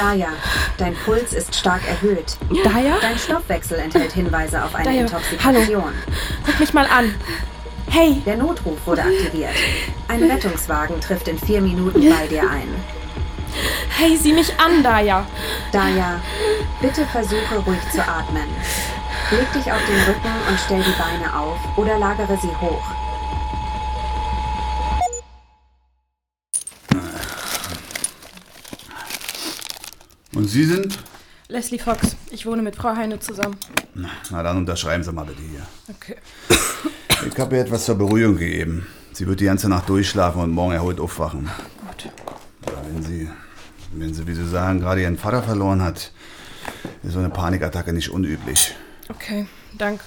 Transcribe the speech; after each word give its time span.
Daya, 0.00 0.28
dein 0.78 0.94
Puls 1.04 1.34
ist 1.34 1.54
stark 1.54 1.82
erhöht. 1.86 2.38
Daya? 2.64 2.96
Dein 3.02 3.18
Stoffwechsel 3.18 3.78
enthält 3.80 4.12
Hinweise 4.12 4.64
auf 4.64 4.74
eine 4.74 4.84
Daya, 4.84 5.02
Intoxikation. 5.02 5.92
Guck 6.46 6.58
mich 6.58 6.72
mal 6.72 6.86
an. 6.86 7.14
Hey, 7.90 8.22
Der 8.24 8.38
Notruf 8.38 8.78
wurde 8.86 9.02
aktiviert. 9.02 9.52
Ein 10.08 10.22
Rettungswagen 10.22 10.98
trifft 11.02 11.28
in 11.28 11.38
vier 11.38 11.60
Minuten 11.60 12.08
bei 12.08 12.26
dir 12.28 12.48
ein. 12.48 12.68
hey, 13.98 14.16
sieh 14.16 14.32
mich 14.32 14.50
an, 14.58 14.82
Daya. 14.82 15.26
Daya, 15.70 16.22
bitte 16.80 17.04
versuche 17.04 17.56
ruhig 17.66 17.90
zu 17.92 18.00
atmen. 18.00 18.48
Leg 19.32 19.52
dich 19.52 19.70
auf 19.70 19.84
den 19.86 20.00
Rücken 20.06 20.34
und 20.48 20.58
stell 20.64 20.82
die 20.82 20.98
Beine 20.98 21.38
auf 21.38 21.58
oder 21.76 21.98
lagere 21.98 22.38
sie 22.40 22.56
hoch. 22.58 22.82
Und 30.40 30.48
Sie 30.48 30.64
sind? 30.64 30.98
Leslie 31.48 31.78
Fox, 31.78 32.16
ich 32.30 32.46
wohne 32.46 32.62
mit 32.62 32.74
Frau 32.74 32.96
Heine 32.96 33.20
zusammen. 33.20 33.58
Na 34.30 34.42
dann 34.42 34.56
unterschreiben 34.56 35.04
Sie 35.04 35.12
mal 35.12 35.26
bitte 35.26 35.42
hier. 35.42 35.66
Okay. 35.86 36.16
Ich 37.28 37.38
habe 37.38 37.56
ihr 37.56 37.60
etwas 37.60 37.84
zur 37.84 37.96
Beruhigung 37.96 38.38
gegeben. 38.38 38.86
Sie 39.12 39.26
wird 39.26 39.40
die 39.40 39.44
ganze 39.44 39.68
Nacht 39.68 39.90
durchschlafen 39.90 40.40
und 40.40 40.52
morgen 40.52 40.72
erholt 40.72 40.98
aufwachen. 40.98 41.50
Gut. 41.86 42.10
Aber 42.64 42.82
wenn 42.86 43.02
sie, 43.02 43.28
wenn 43.92 44.14
sie, 44.14 44.26
wie 44.26 44.32
Sie 44.32 44.48
sagen, 44.48 44.80
gerade 44.80 45.02
ihren 45.02 45.18
Vater 45.18 45.42
verloren 45.42 45.82
hat, 45.82 46.10
ist 47.02 47.12
so 47.12 47.18
eine 47.18 47.28
Panikattacke 47.28 47.92
nicht 47.92 48.08
unüblich. 48.08 48.74
Okay, 49.10 49.46
danke. 49.76 50.04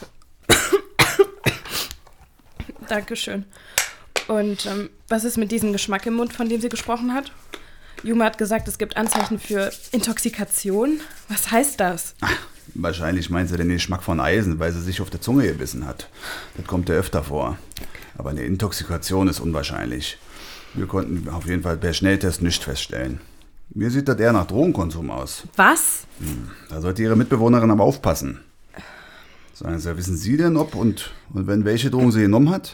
Dankeschön. 2.89 3.45
Und 4.27 4.65
ähm, 4.65 4.89
was 5.09 5.25
ist 5.25 5.37
mit 5.37 5.51
diesem 5.51 5.73
Geschmack 5.73 6.07
im 6.07 6.15
Mund, 6.15 6.33
von 6.33 6.49
dem 6.49 6.59
sie 6.59 6.69
gesprochen 6.69 7.13
hat? 7.13 7.31
Juma 8.03 8.25
hat 8.25 8.37
gesagt, 8.37 8.67
es 8.67 8.77
gibt 8.77 8.97
Anzeichen 8.97 9.39
für 9.39 9.71
Intoxikation. 9.93 10.99
Was 11.29 11.51
heißt 11.51 11.79
das? 11.79 12.15
Wahrscheinlich 12.75 13.29
meint 13.29 13.49
sie 13.49 13.55
den 13.55 13.69
Geschmack 13.69 14.03
von 14.03 14.19
Eisen, 14.19 14.59
weil 14.59 14.73
sie 14.73 14.81
sich 14.81 14.99
auf 14.99 15.09
der 15.09 15.21
Zunge 15.21 15.47
gebissen 15.47 15.85
hat. 15.85 16.09
Das 16.57 16.67
kommt 16.67 16.89
ja 16.89 16.95
öfter 16.95 17.23
vor. 17.23 17.57
Aber 18.17 18.31
eine 18.31 18.43
Intoxikation 18.43 19.29
ist 19.29 19.39
unwahrscheinlich. 19.39 20.17
Wir 20.73 20.85
konnten 20.85 21.29
auf 21.29 21.45
jeden 21.47 21.63
Fall 21.63 21.77
per 21.77 21.93
Schnelltest 21.93 22.41
nichts 22.41 22.63
feststellen. 22.65 23.21
Mir 23.69 23.89
sieht 23.89 24.07
das 24.07 24.19
eher 24.19 24.33
nach 24.33 24.47
Drogenkonsum 24.47 25.09
aus. 25.09 25.43
Was? 25.55 26.05
Da 26.69 26.81
sollte 26.81 27.01
Ihre 27.01 27.15
Mitbewohnerin 27.15 27.71
aber 27.71 27.83
aufpassen. 27.83 28.41
Sagen 29.53 29.79
Sie, 29.79 29.97
wissen 29.97 30.17
Sie 30.17 30.35
denn, 30.35 30.57
ob 30.57 30.75
und, 30.75 31.11
und 31.33 31.47
wenn 31.47 31.63
welche 31.63 31.89
Drogen 31.89 32.11
sie 32.11 32.21
genommen 32.21 32.49
hat? 32.49 32.73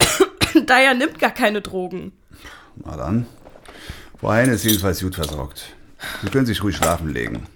Daya 0.66 0.94
nimmt 0.94 1.18
gar 1.18 1.32
keine 1.32 1.60
Drogen. 1.60 2.12
Na 2.76 2.96
dann. 2.96 3.26
Frau 4.22 4.30
Heine 4.30 4.52
ist 4.52 4.64
jedenfalls 4.64 5.00
gut 5.00 5.16
versorgt. 5.16 5.74
Sie 6.22 6.30
können 6.30 6.46
sich 6.46 6.62
ruhig 6.62 6.76
schlafen 6.76 7.12
legen. 7.12 7.48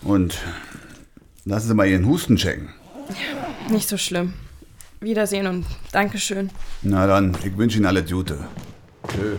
Und 0.00 0.38
lassen 1.44 1.66
Sie 1.66 1.74
mal 1.74 1.88
Ihren 1.88 2.06
Husten 2.06 2.36
checken. 2.36 2.68
Nicht 3.68 3.88
so 3.88 3.96
schlimm. 3.96 4.34
Wiedersehen 5.00 5.48
und 5.48 5.66
Dankeschön. 5.90 6.50
Na 6.82 7.08
dann, 7.08 7.36
ich 7.44 7.56
wünsche 7.58 7.78
Ihnen 7.78 7.86
alle 7.86 8.04
Gute. 8.04 8.46
Tschö. 9.08 9.38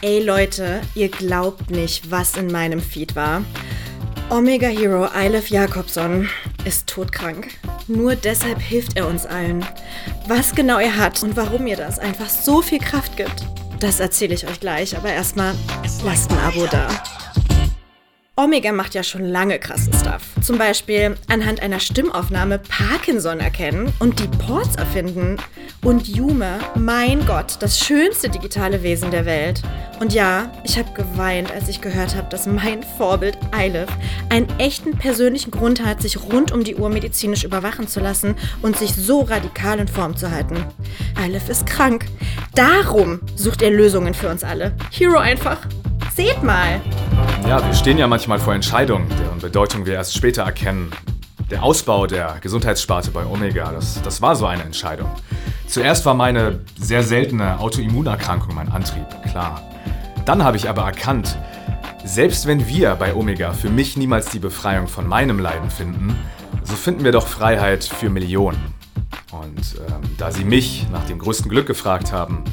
Ey 0.00 0.24
Leute, 0.24 0.80
ihr 0.94 1.10
glaubt 1.10 1.70
nicht, 1.70 2.10
was 2.10 2.34
in 2.38 2.50
meinem 2.50 2.80
Feed 2.80 3.14
war. 3.14 3.42
Omega 4.30 4.68
Hero 4.68 5.06
Eilef 5.14 5.50
Jakobson 5.50 6.30
ist 6.64 6.86
todkrank. 6.86 7.48
Nur 7.88 8.16
deshalb 8.16 8.60
hilft 8.60 8.96
er 8.96 9.08
uns 9.08 9.24
allen. 9.24 9.64
Was 10.26 10.54
genau 10.54 10.78
er 10.78 10.96
hat 10.96 11.22
und 11.22 11.36
warum 11.36 11.66
ihr 11.66 11.76
das 11.76 11.98
einfach 11.98 12.28
so 12.28 12.60
viel 12.60 12.78
Kraft 12.78 13.16
gibt, 13.16 13.46
das 13.80 13.98
erzähle 13.98 14.34
ich 14.34 14.46
euch 14.46 14.60
gleich. 14.60 14.96
Aber 14.96 15.10
erstmal 15.10 15.54
lasst 16.04 16.30
ein 16.30 16.38
Abo 16.38 16.66
da. 16.66 16.88
Omega 18.38 18.70
macht 18.70 18.94
ja 18.94 19.02
schon 19.02 19.24
lange 19.24 19.58
krassen 19.58 19.92
Stuff. 19.92 20.22
Zum 20.42 20.58
Beispiel 20.58 21.16
anhand 21.28 21.60
einer 21.60 21.80
Stimmaufnahme 21.80 22.60
Parkinson 22.60 23.40
erkennen 23.40 23.92
und 23.98 24.20
die 24.20 24.28
Ports 24.28 24.76
erfinden. 24.76 25.38
Und 25.82 26.06
Yume, 26.06 26.60
mein 26.76 27.26
Gott, 27.26 27.56
das 27.58 27.80
schönste 27.80 28.28
digitale 28.28 28.84
Wesen 28.84 29.10
der 29.10 29.26
Welt. 29.26 29.62
Und 29.98 30.14
ja, 30.14 30.52
ich 30.62 30.78
habe 30.78 30.88
geweint, 30.92 31.50
als 31.50 31.68
ich 31.68 31.80
gehört 31.80 32.14
habe, 32.14 32.28
dass 32.28 32.46
mein 32.46 32.84
Vorbild 32.96 33.36
Eilif 33.50 33.88
einen 34.28 34.46
echten 34.60 34.96
persönlichen 34.96 35.50
Grund 35.50 35.84
hat, 35.84 36.00
sich 36.00 36.16
rund 36.22 36.52
um 36.52 36.62
die 36.62 36.76
Uhr 36.76 36.90
medizinisch 36.90 37.42
überwachen 37.42 37.88
zu 37.88 37.98
lassen 37.98 38.36
und 38.62 38.76
sich 38.76 38.94
so 38.94 39.22
radikal 39.22 39.80
in 39.80 39.88
Form 39.88 40.16
zu 40.16 40.30
halten. 40.30 40.64
Eilif 41.20 41.48
ist 41.48 41.66
krank. 41.66 42.06
Darum 42.54 43.18
sucht 43.34 43.62
er 43.62 43.72
Lösungen 43.72 44.14
für 44.14 44.28
uns 44.28 44.44
alle. 44.44 44.76
Hero 44.92 45.18
einfach. 45.18 45.58
Seht 46.14 46.44
mal. 46.44 46.80
Ja, 47.48 47.64
wir 47.64 47.72
stehen 47.72 47.96
ja 47.96 48.06
manchmal 48.06 48.38
vor 48.38 48.52
Entscheidungen, 48.52 49.08
deren 49.08 49.38
Bedeutung 49.38 49.86
wir 49.86 49.94
erst 49.94 50.14
später 50.14 50.42
erkennen. 50.42 50.90
Der 51.50 51.62
Ausbau 51.62 52.06
der 52.06 52.36
Gesundheitssparte 52.42 53.10
bei 53.10 53.24
Omega, 53.24 53.72
das, 53.72 54.02
das 54.02 54.20
war 54.20 54.36
so 54.36 54.44
eine 54.44 54.64
Entscheidung. 54.64 55.08
Zuerst 55.66 56.04
war 56.04 56.12
meine 56.12 56.60
sehr 56.78 57.02
seltene 57.02 57.58
Autoimmunerkrankung 57.58 58.54
mein 58.54 58.68
Antrieb, 58.68 59.06
klar. 59.30 59.62
Dann 60.26 60.44
habe 60.44 60.58
ich 60.58 60.68
aber 60.68 60.82
erkannt, 60.82 61.38
selbst 62.04 62.46
wenn 62.46 62.68
wir 62.68 62.94
bei 62.96 63.14
Omega 63.14 63.54
für 63.54 63.70
mich 63.70 63.96
niemals 63.96 64.28
die 64.28 64.40
Befreiung 64.40 64.86
von 64.86 65.06
meinem 65.06 65.38
Leiden 65.38 65.70
finden, 65.70 66.14
so 66.64 66.74
finden 66.74 67.02
wir 67.02 67.12
doch 67.12 67.28
Freiheit 67.28 67.82
für 67.82 68.10
Millionen. 68.10 68.74
Und 69.32 69.76
ähm, 69.88 70.02
da 70.18 70.32
Sie 70.32 70.44
mich 70.44 70.86
nach 70.92 71.06
dem 71.06 71.18
größten 71.18 71.48
Glück 71.50 71.66
gefragt 71.66 72.12
haben, 72.12 72.44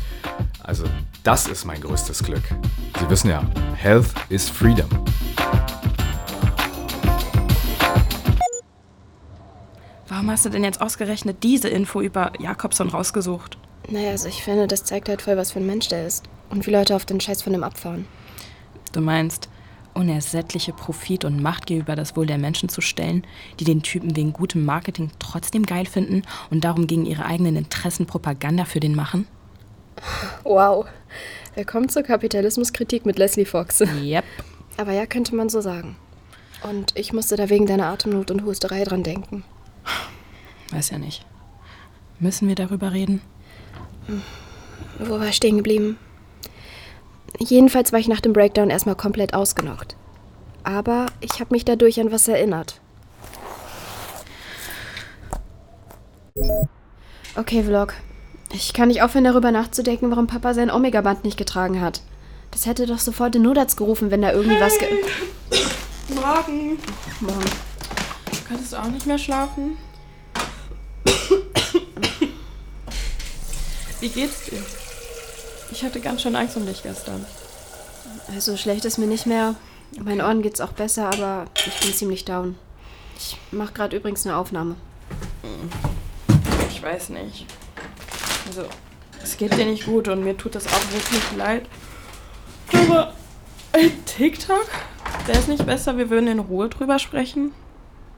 also 0.65 0.85
das 1.23 1.47
ist 1.47 1.65
mein 1.65 1.79
größtes 1.81 2.23
Glück. 2.23 2.43
Sie 2.99 3.09
wissen 3.09 3.29
ja, 3.29 3.43
Health 3.75 4.13
is 4.29 4.49
Freedom. 4.49 4.89
Warum 10.07 10.29
hast 10.29 10.45
du 10.45 10.49
denn 10.49 10.63
jetzt 10.63 10.81
ausgerechnet 10.81 11.43
diese 11.43 11.69
Info 11.69 12.01
über 12.01 12.31
Jakobson 12.39 12.89
rausgesucht? 12.89 13.57
Naja, 13.89 14.11
also 14.11 14.27
ich 14.27 14.43
finde, 14.43 14.67
das 14.67 14.83
zeigt 14.83 15.09
halt 15.09 15.21
voll, 15.21 15.37
was 15.37 15.51
für 15.51 15.59
ein 15.59 15.65
Mensch 15.65 15.87
der 15.89 16.07
ist. 16.07 16.23
Und 16.49 16.65
wie 16.65 16.71
Leute 16.71 16.95
auf 16.95 17.05
den 17.05 17.19
Scheiß 17.19 17.41
von 17.41 17.53
dem 17.53 17.63
abfahren. 17.63 18.07
Du 18.91 19.01
meinst, 19.01 19.49
unersättliche 19.93 20.73
Profit 20.73 21.25
und 21.25 21.41
Macht 21.41 21.65
gegenüber 21.65 21.95
das 21.95 22.15
Wohl 22.15 22.25
der 22.25 22.37
Menschen 22.37 22.69
zu 22.69 22.81
stellen, 22.81 23.25
die 23.59 23.65
den 23.65 23.81
Typen 23.81 24.15
wegen 24.15 24.33
gutem 24.33 24.63
Marketing 24.63 25.11
trotzdem 25.19 25.65
geil 25.65 25.85
finden 25.85 26.23
und 26.49 26.63
darum 26.63 26.87
gegen 26.87 27.05
ihre 27.05 27.25
eigenen 27.25 27.55
Interessen 27.55 28.05
Propaganda 28.05 28.65
für 28.65 28.79
den 28.79 28.95
machen? 28.95 29.27
Wow. 30.43 30.85
Willkommen 31.55 31.89
zur 31.89 32.03
Kapitalismuskritik 32.03 33.05
mit 33.05 33.17
Leslie 33.17 33.45
Fox. 33.45 33.81
Yep. 33.81 34.25
Aber 34.77 34.91
ja, 34.91 35.05
könnte 35.05 35.35
man 35.35 35.49
so 35.49 35.61
sagen. 35.61 35.95
Und 36.63 36.97
ich 36.97 37.13
musste 37.13 37.35
da 37.35 37.49
wegen 37.49 37.65
deiner 37.65 37.87
Atemnot 37.87 38.31
und 38.31 38.43
Husterei 38.43 38.83
dran 38.83 39.03
denken. 39.03 39.43
Weiß 40.71 40.89
ja 40.89 40.97
nicht. 40.97 41.25
Müssen 42.19 42.47
wir 42.47 42.55
darüber 42.55 42.91
reden? 42.91 43.21
Wo 44.99 45.19
war 45.19 45.27
ich 45.27 45.35
stehen 45.35 45.57
geblieben? 45.57 45.97
Jedenfalls 47.39 47.91
war 47.91 47.99
ich 47.99 48.07
nach 48.07 48.21
dem 48.21 48.33
Breakdown 48.33 48.69
erstmal 48.69 48.95
komplett 48.95 49.33
ausgenockt. 49.33 49.95
Aber 50.63 51.07
ich 51.21 51.39
habe 51.39 51.53
mich 51.53 51.65
dadurch 51.65 51.99
an 51.99 52.11
was 52.11 52.27
erinnert. 52.27 52.81
Okay, 57.35 57.63
Vlog. 57.63 57.93
Ich 58.55 58.71
kann 58.71 58.87
nicht 58.87 59.01
aufhören, 59.01 59.25
darüber 59.25 59.51
nachzudenken, 59.51 60.09
warum 60.11 60.27
Papa 60.27 60.53
sein 60.53 60.71
Omega-Band 60.71 61.25
nicht 61.25 61.35
getragen 61.35 61.81
hat. 61.81 61.99
Das 62.51 62.65
hätte 62.65 62.85
doch 62.85 62.99
sofort 62.99 63.35
den 63.35 63.41
Notarzt 63.41 63.75
gerufen, 63.75 64.11
wenn 64.11 64.21
da 64.21 64.31
irgendwie 64.31 64.57
was 64.61 64.79
ge... 64.79 64.87
Morgen. 66.07 66.79
Morgen. 67.19 67.49
Könntest 68.47 68.71
du 68.71 68.77
auch 68.77 68.87
nicht 68.87 69.05
mehr 69.07 69.17
schlafen? 69.17 69.77
Wie 73.99 74.07
geht's 74.07 74.45
dir? 74.45 74.63
Ich 75.71 75.83
hatte 75.83 75.99
ganz 75.99 76.21
schön 76.21 76.37
Angst 76.37 76.55
um 76.55 76.65
dich 76.65 76.81
gestern. 76.81 77.25
Also 78.33 78.55
schlecht 78.55 78.85
ist 78.85 78.97
mir 78.97 79.07
nicht 79.07 79.25
mehr. 79.25 79.55
Meinen 80.01 80.21
Ohren 80.21 80.41
geht's 80.41 80.61
auch 80.61 80.71
besser, 80.71 81.07
aber 81.11 81.45
ich 81.55 81.77
bin 81.81 81.93
ziemlich 81.93 82.23
down. 82.23 82.55
Ich 83.17 83.35
mache 83.51 83.73
gerade 83.73 83.97
übrigens 83.97 84.25
eine 84.25 84.37
Aufnahme. 84.37 84.75
Ich 86.69 86.81
weiß 86.81 87.09
nicht. 87.09 87.47
Also, 88.55 88.69
es 89.21 89.35
geht 89.35 89.57
dir 89.57 89.65
nicht 89.65 89.85
gut 89.85 90.07
und 90.07 90.23
mir 90.23 90.37
tut 90.37 90.55
das 90.55 90.65
auch 90.67 90.91
wirklich 90.93 91.23
leid. 91.37 91.65
Aber 92.71 93.13
ein 93.73 93.91
TikTok? 94.05 94.65
Wäre 95.25 95.39
es 95.39 95.47
nicht 95.47 95.65
besser, 95.65 95.97
wir 95.97 96.09
würden 96.09 96.27
in 96.27 96.39
Ruhe 96.39 96.69
drüber 96.69 96.97
sprechen? 96.97 97.51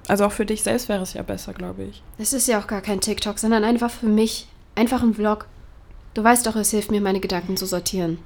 Also 0.08 0.26
auch 0.26 0.32
für 0.32 0.46
dich 0.46 0.62
selbst 0.62 0.90
wäre 0.90 1.02
es 1.02 1.14
ja 1.14 1.24
besser, 1.24 1.54
glaube 1.54 1.86
ich. 1.86 2.04
Es 2.20 2.34
ist 2.34 2.48
ja 2.48 2.60
auch 2.60 2.68
gar 2.68 2.82
kein 2.82 3.02
TikTok, 3.02 3.40
sondern 3.40 3.64
einfach 3.64 3.90
für 3.90 4.06
mich. 4.06 4.48
Einfach 4.76 5.02
ein 5.02 5.16
Vlog. 5.16 5.48
Du 6.14 6.24
weißt 6.24 6.46
doch, 6.46 6.56
es 6.56 6.70
hilft 6.70 6.92
mir, 6.92 7.02
meine 7.02 7.20
Gedanken 7.20 7.58
zu 7.58 7.66
sortieren. 7.66 8.20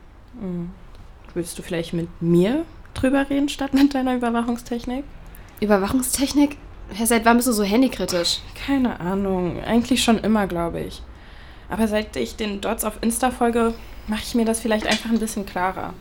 Willst 1.34 1.58
du 1.58 1.64
vielleicht 1.64 1.94
mit 1.94 2.10
mir 2.22 2.66
drüber 2.94 3.30
reden, 3.30 3.48
statt 3.48 3.74
mit 3.74 3.94
deiner 3.94 4.16
Überwachungstechnik? 4.16 5.06
Überwachungstechnik? 5.62 6.58
Ja, 7.00 7.06
seit 7.06 7.24
wann 7.24 7.38
bist 7.38 7.48
du 7.48 7.54
so 7.54 7.64
handykritisch? 7.64 8.40
Keine 8.66 9.00
Ahnung. 9.00 9.64
Eigentlich 9.64 10.04
schon 10.04 10.18
immer, 10.20 10.48
glaube 10.48 10.82
ich. 10.82 11.02
Aber 11.72 11.88
seit 11.88 12.16
ich 12.18 12.36
den 12.36 12.62
Dots 12.62 12.84
auf 12.84 13.00
Insta 13.02 13.32
folge, 13.32 13.74
mache 14.08 14.22
ich 14.24 14.36
mir 14.36 14.46
das 14.46 14.60
vielleicht 14.60 14.86
einfach 14.86 15.10
ein 15.10 15.20
bisschen 15.20 15.46
klarer. 15.46 15.94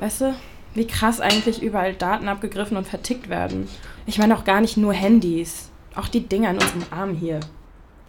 Weißt 0.00 0.22
du, 0.22 0.34
wie 0.74 0.86
krass 0.86 1.20
eigentlich 1.20 1.62
überall 1.62 1.94
Daten 1.94 2.28
abgegriffen 2.28 2.76
und 2.76 2.86
vertickt 2.86 3.28
werden. 3.28 3.68
Ich 4.06 4.18
meine 4.18 4.36
auch 4.36 4.44
gar 4.44 4.60
nicht 4.60 4.76
nur 4.76 4.92
Handys. 4.92 5.70
Auch 5.94 6.08
die 6.08 6.26
Dinger 6.26 6.50
in 6.50 6.56
unserem 6.56 6.84
Arm 6.90 7.14
hier. 7.14 7.40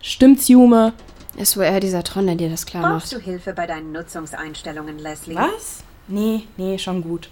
Stimmt's, 0.01 0.47
Jume? 0.47 0.93
Ist 1.37 1.55
wohl 1.57 1.65
eher 1.65 1.79
dieser 1.79 2.03
Tron, 2.03 2.25
der 2.25 2.35
dir 2.35 2.49
das 2.49 2.65
klar 2.65 2.81
Brauchst 2.81 3.13
macht. 3.13 3.21
du 3.21 3.25
Hilfe 3.25 3.53
bei 3.53 3.67
deinen 3.67 3.91
Nutzungseinstellungen, 3.91 4.97
Leslie? 4.97 5.35
Was? 5.35 5.83
Nee, 6.07 6.43
nee, 6.57 6.77
schon 6.79 7.03
gut. 7.03 7.29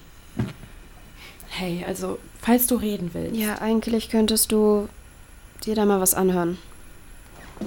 Hey, 1.49 1.83
also, 1.87 2.19
falls 2.41 2.67
du 2.67 2.75
reden 2.75 3.11
willst. 3.13 3.35
Ja, 3.35 3.59
eigentlich 3.59 4.09
könntest 4.09 4.51
du 4.51 4.87
dir 5.65 5.73
da 5.75 5.85
mal 5.85 5.99
was 5.99 6.13
anhören. 6.13 6.57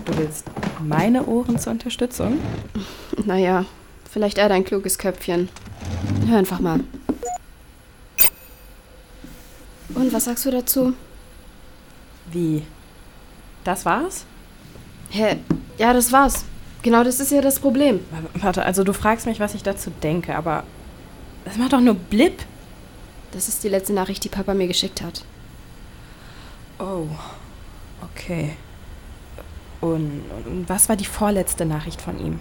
Du 0.05 0.17
willst 0.19 0.45
meine 0.81 1.27
Ohren 1.27 1.59
zur 1.59 1.73
Unterstützung? 1.73 2.39
Naja, 3.25 3.65
vielleicht 4.11 4.39
er 4.39 4.49
dein 4.49 4.65
kluges 4.65 4.99
Köpfchen. 4.99 5.49
Hör 6.27 6.39
einfach 6.39 6.61
mal. 6.61 6.81
Und 9.95 10.13
was 10.13 10.25
sagst 10.25 10.45
du 10.45 10.51
dazu? 10.51 10.93
Wie? 12.31 12.63
Das 13.65 13.85
war's? 13.85 14.25
Hä? 15.11 15.39
Ja, 15.79 15.93
das 15.93 16.13
war's. 16.13 16.45
Genau 16.83 17.03
das 17.03 17.19
ist 17.21 17.33
ja 17.33 17.41
das 17.41 17.59
Problem. 17.59 18.01
Warte, 18.35 18.65
also 18.65 18.85
du 18.85 18.93
fragst 18.93 19.27
mich, 19.27 19.41
was 19.41 19.55
ich 19.55 19.63
dazu 19.63 19.91
denke, 20.03 20.37
aber 20.37 20.65
das 21.45 21.57
macht 21.57 21.73
doch 21.73 21.81
nur 21.81 21.95
Blip. 21.95 22.43
Das 23.33 23.49
ist 23.49 23.65
die 23.65 23.69
letzte 23.69 23.93
Nachricht, 23.93 24.23
die 24.25 24.29
Papa 24.29 24.55
mir 24.55 24.69
geschickt 24.69 25.03
hat. 25.03 25.25
Oh, 26.79 27.07
okay. 28.03 28.57
Und, 29.95 30.23
und 30.47 30.69
was 30.69 30.89
war 30.89 30.97
die 30.97 31.05
vorletzte 31.05 31.65
Nachricht 31.65 32.01
von 32.01 32.19
ihm? 32.19 32.41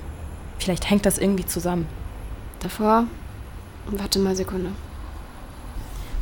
Vielleicht 0.60 0.90
hängt 0.90 1.06
das 1.06 1.18
irgendwie 1.18 1.46
zusammen. 1.46 1.88
Davor. 2.60 3.06
Warte 3.88 4.20
mal 4.20 4.36
Sekunde. 4.36 4.72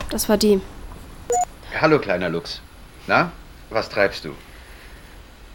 Das 0.09 0.27
war 0.27 0.37
die. 0.37 0.61
Hallo, 1.79 1.99
kleiner 1.99 2.29
Lux. 2.29 2.61
Na, 3.07 3.31
was 3.69 3.89
treibst 3.89 4.25
du? 4.25 4.35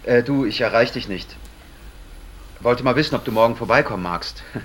Äh, 0.04 0.22
du, 0.22 0.44
ich 0.44 0.60
erreich 0.60 0.92
dich 0.92 1.08
nicht. 1.08 1.36
Wollte 2.60 2.82
mal 2.82 2.96
wissen, 2.96 3.14
ob 3.14 3.24
du 3.24 3.32
morgen 3.32 3.56
vorbeikommen 3.56 4.02
magst. 4.02 4.42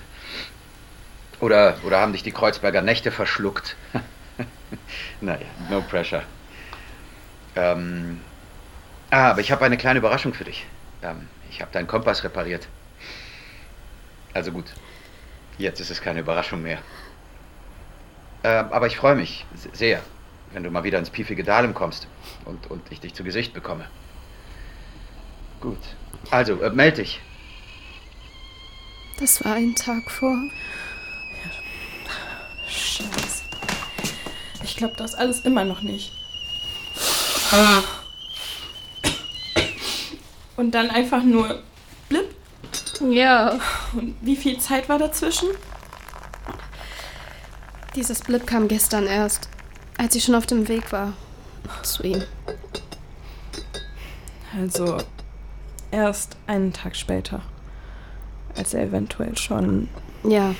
Oder, 1.40 1.76
oder 1.86 2.00
haben 2.00 2.14
dich 2.14 2.24
die 2.24 2.32
Kreuzberger 2.32 2.82
Nächte 2.82 3.12
verschluckt? 3.12 3.76
naja, 5.22 5.46
no 5.70 5.82
pressure. 5.82 6.24
Ähm, 7.58 8.22
ah, 9.10 9.32
aber 9.32 9.42
ich 9.42 9.52
habe 9.52 9.66
eine 9.66 9.76
kleine 9.76 10.00
Überraschung 10.00 10.34
für 10.34 10.46
dich. 10.46 10.66
Ähm, 11.04 11.28
ich 11.50 11.62
habe 11.62 11.72
deinen 11.72 11.88
Kompass 11.88 12.24
repariert. 12.24 12.68
Also 14.34 14.52
gut, 14.52 14.66
jetzt 15.58 15.80
ist 15.80 15.92
es 15.92 16.02
keine 16.02 16.22
Überraschung 16.22 16.64
mehr. 16.64 16.80
Ähm, 18.44 18.66
aber 18.72 18.88
ich 18.88 18.98
freue 18.98 19.16
mich 19.16 19.46
se- 19.56 19.70
sehr, 19.74 20.02
wenn 20.52 20.64
du 20.64 20.72
mal 20.72 20.84
wieder 20.84 20.98
ins 21.00 21.10
piefige 21.10 21.44
Dahlem 21.44 21.74
kommst 21.74 22.08
und, 22.46 22.70
und 22.72 22.92
ich 22.92 23.00
dich 23.00 23.14
zu 23.14 23.24
Gesicht 23.24 23.54
bekomme. 23.54 23.88
Gut. 25.62 25.80
Also, 26.32 26.62
äh, 26.62 26.70
meld 26.72 26.98
dich. 26.98 27.22
Das 29.20 29.44
war 29.46 29.54
ein 29.54 29.76
Tag 29.76 30.10
vor. 30.10 30.36
Scheiße. 32.68 33.44
Ich 34.64 34.76
glaube 34.76 34.96
das 34.98 35.14
alles 35.16 35.42
immer 35.42 35.64
noch 35.64 35.82
nicht. 35.82 36.12
Und 40.64 40.72
dann 40.72 40.92
einfach 40.92 41.24
nur 41.24 41.60
Blip. 42.08 42.34
Ja. 43.02 43.60
Und 43.92 44.16
wie 44.22 44.38
viel 44.38 44.58
Zeit 44.60 44.88
war 44.88 44.98
dazwischen? 44.98 45.50
Dieses 47.98 48.22
Blip 48.22 48.48
kam 48.48 48.70
gestern 48.70 49.06
erst, 49.06 49.50
als 49.98 50.16
ich 50.16 50.24
schon 50.24 50.36
auf 50.36 50.46
dem 50.46 50.70
Weg 50.70 50.94
war. 50.94 51.12
Zu 51.82 52.04
ihm. 52.04 52.24
Also 54.58 55.00
erst 55.92 56.38
einen 56.48 56.72
Tag 56.72 56.96
später. 56.96 57.42
Als 58.56 58.74
er 58.74 58.84
eventuell 58.84 59.38
schon. 59.38 59.90
Ja. 60.24 60.56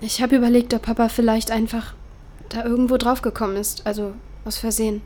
Ich 0.00 0.20
habe 0.20 0.34
überlegt, 0.34 0.74
ob 0.74 0.82
Papa 0.82 1.08
vielleicht 1.08 1.52
einfach 1.52 1.94
da 2.48 2.64
irgendwo 2.64 2.96
draufgekommen 2.96 3.56
ist. 3.56 3.86
Also 3.86 4.12
aus 4.44 4.58
Versehen. 4.58 5.02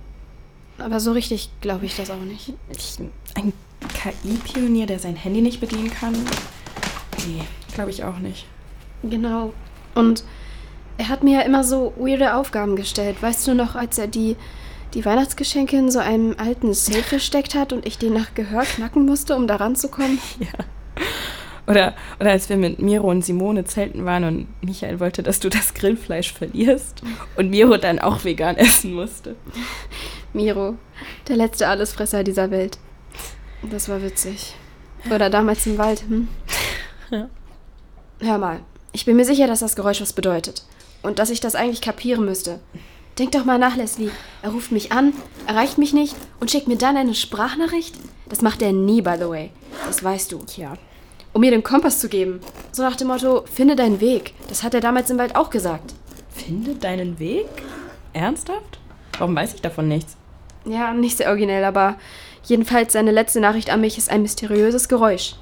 Aber 0.82 1.00
so 1.00 1.12
richtig 1.12 1.50
glaube 1.61 1.87
ich 1.87 1.96
das 1.96 2.11
auch 2.11 2.20
nicht. 2.20 2.52
Ich, 2.70 2.99
ein 3.34 3.52
KI-Pionier, 3.88 4.87
der 4.87 4.99
sein 4.99 5.17
Handy 5.17 5.40
nicht 5.40 5.61
bedienen 5.61 5.90
kann? 5.90 6.14
Nee, 7.26 7.43
glaube 7.75 7.90
ich 7.90 8.05
auch 8.05 8.19
nicht. 8.19 8.46
Genau. 9.02 9.52
Und 9.94 10.25
er 10.99 11.08
hat 11.08 11.23
mir 11.23 11.40
ja 11.40 11.40
immer 11.43 11.64
so 11.64 11.93
weirde 11.96 12.34
Aufgaben 12.34 12.76
gestellt. 12.76 13.23
Weißt 13.23 13.46
du 13.46 13.55
noch, 13.55 13.75
als 13.75 13.99
er 13.99 14.06
die, 14.06 14.37
die 14.94 15.05
Weihnachtsgeschenke 15.05 15.76
in 15.76 15.90
so 15.90 15.99
einem 15.99 16.34
alten 16.38 16.75
Safe 16.75 17.02
versteckt 17.02 17.55
hat 17.55 17.73
und 17.73 17.87
ich 17.87 17.99
den 17.99 18.12
nach 18.12 18.34
Gehör 18.34 18.62
knacken 18.62 19.06
musste, 19.06 19.37
um 19.37 19.46
da 19.46 19.56
ranzukommen? 19.56 20.19
Oder, 21.64 21.94
oder 22.19 22.32
als 22.32 22.49
wir 22.49 22.56
mit 22.56 22.81
Miro 22.81 23.08
und 23.08 23.25
Simone 23.25 23.64
zelten 23.64 24.05
waren 24.05 24.25
und 24.25 24.49
Michael 24.62 24.99
wollte, 24.99 25.23
dass 25.23 25.38
du 25.38 25.49
das 25.49 25.75
Grillfleisch 25.75 26.32
verlierst 26.32 27.02
und 27.37 27.50
Miro 27.50 27.76
dann 27.76 28.00
auch 28.00 28.25
vegan 28.25 28.56
essen 28.56 28.94
musste. 28.94 29.37
Miro, 30.32 30.76
der 31.29 31.37
letzte 31.37 31.69
Allesfresser 31.69 32.25
dieser 32.25 32.50
Welt. 32.50 32.79
Das 33.70 33.88
war 33.88 34.02
witzig. 34.02 34.55
Oder 35.11 35.31
damals 35.31 35.67
im 35.67 35.79
Wald, 35.79 36.02
hm? 36.08 36.29
Ja. 37.11 37.29
Hör 38.20 38.38
mal, 38.38 38.61
ich 38.93 39.05
bin 39.05 39.17
mir 39.17 39.25
sicher, 39.25 39.46
dass 39.46 39.61
das 39.61 39.76
Geräusch 39.76 40.00
was 40.00 40.12
bedeutet. 40.12 40.64
Und 41.02 41.19
dass 41.19 41.31
ich 41.31 41.40
das 41.40 41.55
eigentlich 41.55 41.81
kapieren 41.82 42.25
müsste. 42.25 42.61
Denk 43.19 43.32
doch 43.32 43.44
mal 43.44 43.58
nach, 43.58 43.76
Leslie. 43.76 44.11
Er 44.43 44.50
ruft 44.50 44.73
mich 44.73 44.93
an, 44.93 45.12
erreicht 45.46 45.76
mich 45.76 45.93
nicht 45.93 46.17
und 46.40 46.50
schickt 46.50 46.69
mir 46.69 46.76
dann 46.79 46.96
eine 46.96 47.14
Sprachnachricht? 47.14 47.94
Das 48.29 48.40
macht 48.40 48.62
er 48.62 48.73
nie, 48.73 49.02
by 49.02 49.17
the 49.19 49.29
way. 49.29 49.50
Das 49.87 50.02
weißt 50.02 50.32
du. 50.32 50.40
Ja, 50.56 50.75
Um 51.34 51.41
mir 51.43 51.51
den 51.51 51.62
Kompass 51.62 51.98
zu 51.98 52.08
geben. 52.08 52.41
So 52.70 52.82
nach 52.82 52.96
dem 52.96 53.08
Motto, 53.08 53.44
finde 53.53 53.77
deinen 53.77 54.01
Weg. 54.01 54.32
Das 54.48 54.62
hat 54.62 54.72
er 54.72 54.81
damals 54.81 55.10
im 55.10 55.19
Wald 55.19 55.36
auch 55.36 55.51
gesagt. 55.51 55.93
finde 56.31 56.74
deinen 56.74 57.19
Weg? 57.19 57.48
Ernsthaft? 58.15 58.79
Warum 59.19 59.36
weiß 59.36 59.55
ich 59.55 59.60
davon 59.60 59.89
nichts? 59.89 60.17
Ja, 60.65 60.95
nicht 60.95 61.17
sehr 61.17 61.29
originell, 61.29 61.65
aber 61.65 61.97
jedenfalls 62.45 62.93
seine 62.93 63.11
letzte 63.11 63.41
Nachricht 63.41 63.71
an 63.71 63.81
mich 63.81 63.99
ist 63.99 64.11
ein 64.11 64.23
mysteriöses 64.23 64.89
Geräusch. 64.89 65.35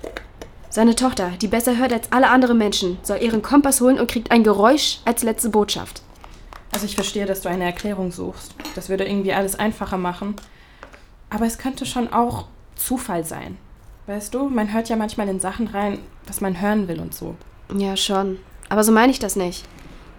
Seine 0.69 0.95
Tochter, 0.95 1.33
die 1.41 1.49
besser 1.49 1.77
hört 1.77 1.93
als 1.93 2.13
alle 2.13 2.31
anderen 2.31 2.57
Menschen, 2.57 2.99
soll 3.03 3.19
ihren 3.21 3.43
Kompass 3.43 3.81
holen 3.81 3.99
und 3.99 4.11
kriegt 4.11 4.31
ein 4.31 4.45
Geräusch 4.45 5.01
als 5.05 5.23
letzte 5.23 5.49
Botschaft. 5.49 6.03
Also 6.73 6.87
ich 6.87 6.95
verstehe, 6.95 7.27
dass 7.27 7.41
du 7.41 7.49
eine 7.49 7.65
Erklärung 7.65 8.13
suchst. 8.13 8.55
Das 8.77 8.89
würde 8.89 9.05
irgendwie 9.05 9.33
alles 9.33 9.59
einfacher 9.59 9.99
machen. 9.99 10.37
Aber 11.29 11.45
es 11.47 11.59
könnte 11.59 11.87
schon 11.87 12.13
auch 12.13 12.47
Zufall 12.77 13.25
sein. 13.25 13.57
Weißt 14.07 14.33
du, 14.33 14.49
man 14.49 14.73
hört 14.73 14.89
ja 14.89 14.97
manchmal 14.97 15.29
in 15.29 15.41
Sachen 15.41 15.67
rein, 15.69 15.99
was 16.27 16.41
man 16.41 16.61
hören 16.61 16.89
will 16.89 17.01
und 17.01 17.15
so. 17.15 17.35
Ja, 17.75 17.97
schon. 17.97 18.39
Aber 18.69 18.85
so 18.85 18.93
meine 18.93 19.11
ich 19.11 19.19
das 19.19 19.37
nicht. 19.37 19.65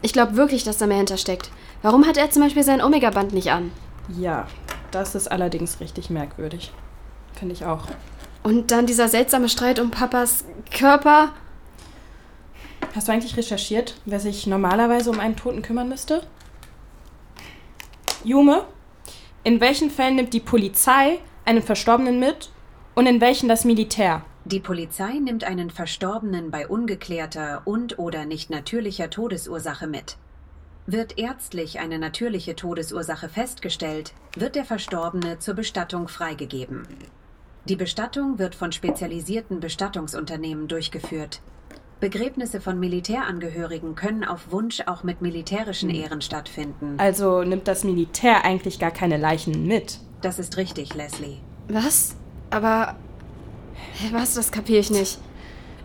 Ich 0.02 0.14
glaube 0.14 0.36
wirklich, 0.36 0.64
dass 0.64 0.78
da 0.78 0.88
mehr 0.88 0.98
hintersteckt. 0.98 1.50
Warum 1.82 2.06
hat 2.06 2.18
er 2.18 2.30
zum 2.30 2.42
Beispiel 2.42 2.64
sein 2.64 2.82
Omega-Band 2.82 3.34
nicht 3.34 3.52
an? 3.52 3.72
Ja, 4.10 4.48
das 4.92 5.16
ist 5.16 5.32
allerdings 5.32 5.80
richtig 5.80 6.10
merkwürdig. 6.10 6.72
Finde 7.34 7.54
ich 7.54 7.66
auch. 7.66 7.88
Und 8.44 8.72
dann 8.72 8.86
dieser 8.86 9.08
seltsame 9.08 9.50
Streit 9.50 9.80
um 9.80 9.92
Papas 9.92 10.46
Körper. 10.72 11.32
Hast 12.96 13.08
du 13.08 13.12
eigentlich 13.12 13.38
recherchiert, 13.38 13.96
wer 14.06 14.20
sich 14.20 14.48
normalerweise 14.48 15.10
um 15.10 15.20
einen 15.20 15.36
Toten 15.36 15.62
kümmern 15.62 15.90
müsste? 15.90 16.24
Jume, 18.24 18.66
in 19.44 19.62
welchen 19.62 19.90
Fällen 19.90 20.16
nimmt 20.16 20.34
die 20.34 20.40
Polizei 20.40 21.20
einen 21.46 21.62
Verstorbenen 21.62 22.20
mit 22.20 22.52
und 22.94 23.08
in 23.08 23.22
welchen 23.22 23.48
das 23.48 23.66
Militär? 23.66 24.24
Die 24.46 24.60
Polizei 24.60 25.14
nimmt 25.14 25.44
einen 25.44 25.70
Verstorbenen 25.70 26.52
bei 26.52 26.68
ungeklärter 26.68 27.62
und/oder 27.66 28.26
nicht 28.26 28.50
natürlicher 28.50 29.10
Todesursache 29.10 29.88
mit. 29.88 30.18
Wird 30.88 31.18
ärztlich 31.18 31.80
eine 31.80 32.00
natürliche 32.00 32.56
Todesursache 32.56 33.30
festgestellt, 33.30 34.14
wird 34.36 34.56
der 34.56 34.66
Verstorbene 34.66 35.40
zur 35.40 35.54
Bestattung 35.54 36.08
freigegeben. 36.08 36.88
Die 37.66 37.76
Bestattung 37.76 38.40
wird 38.40 38.56
von 38.56 38.72
spezialisierten 38.72 39.60
Bestattungsunternehmen 39.60 40.68
durchgeführt. 40.68 41.42
Begräbnisse 42.00 42.60
von 42.60 42.80
Militärangehörigen 42.80 43.94
können 43.94 44.24
auf 44.24 44.52
Wunsch 44.52 44.82
auch 44.88 45.04
mit 45.04 45.22
militärischen 45.22 45.92
Ehren 45.92 46.22
stattfinden. 46.22 46.96
Also 46.98 47.44
nimmt 47.44 47.68
das 47.68 47.84
Militär 47.84 48.44
eigentlich 48.44 48.80
gar 48.80 48.90
keine 48.90 49.18
Leichen 49.18 49.68
mit. 49.68 50.00
Das 50.22 50.40
ist 50.40 50.58
richtig, 50.58 50.96
Leslie. 50.96 51.38
Was? 51.68 52.16
Aber. 52.50 52.96
Hä, 53.94 54.08
was? 54.14 54.34
Das 54.34 54.52
kapiere 54.52 54.80
ich 54.80 54.90
nicht. 54.90 55.20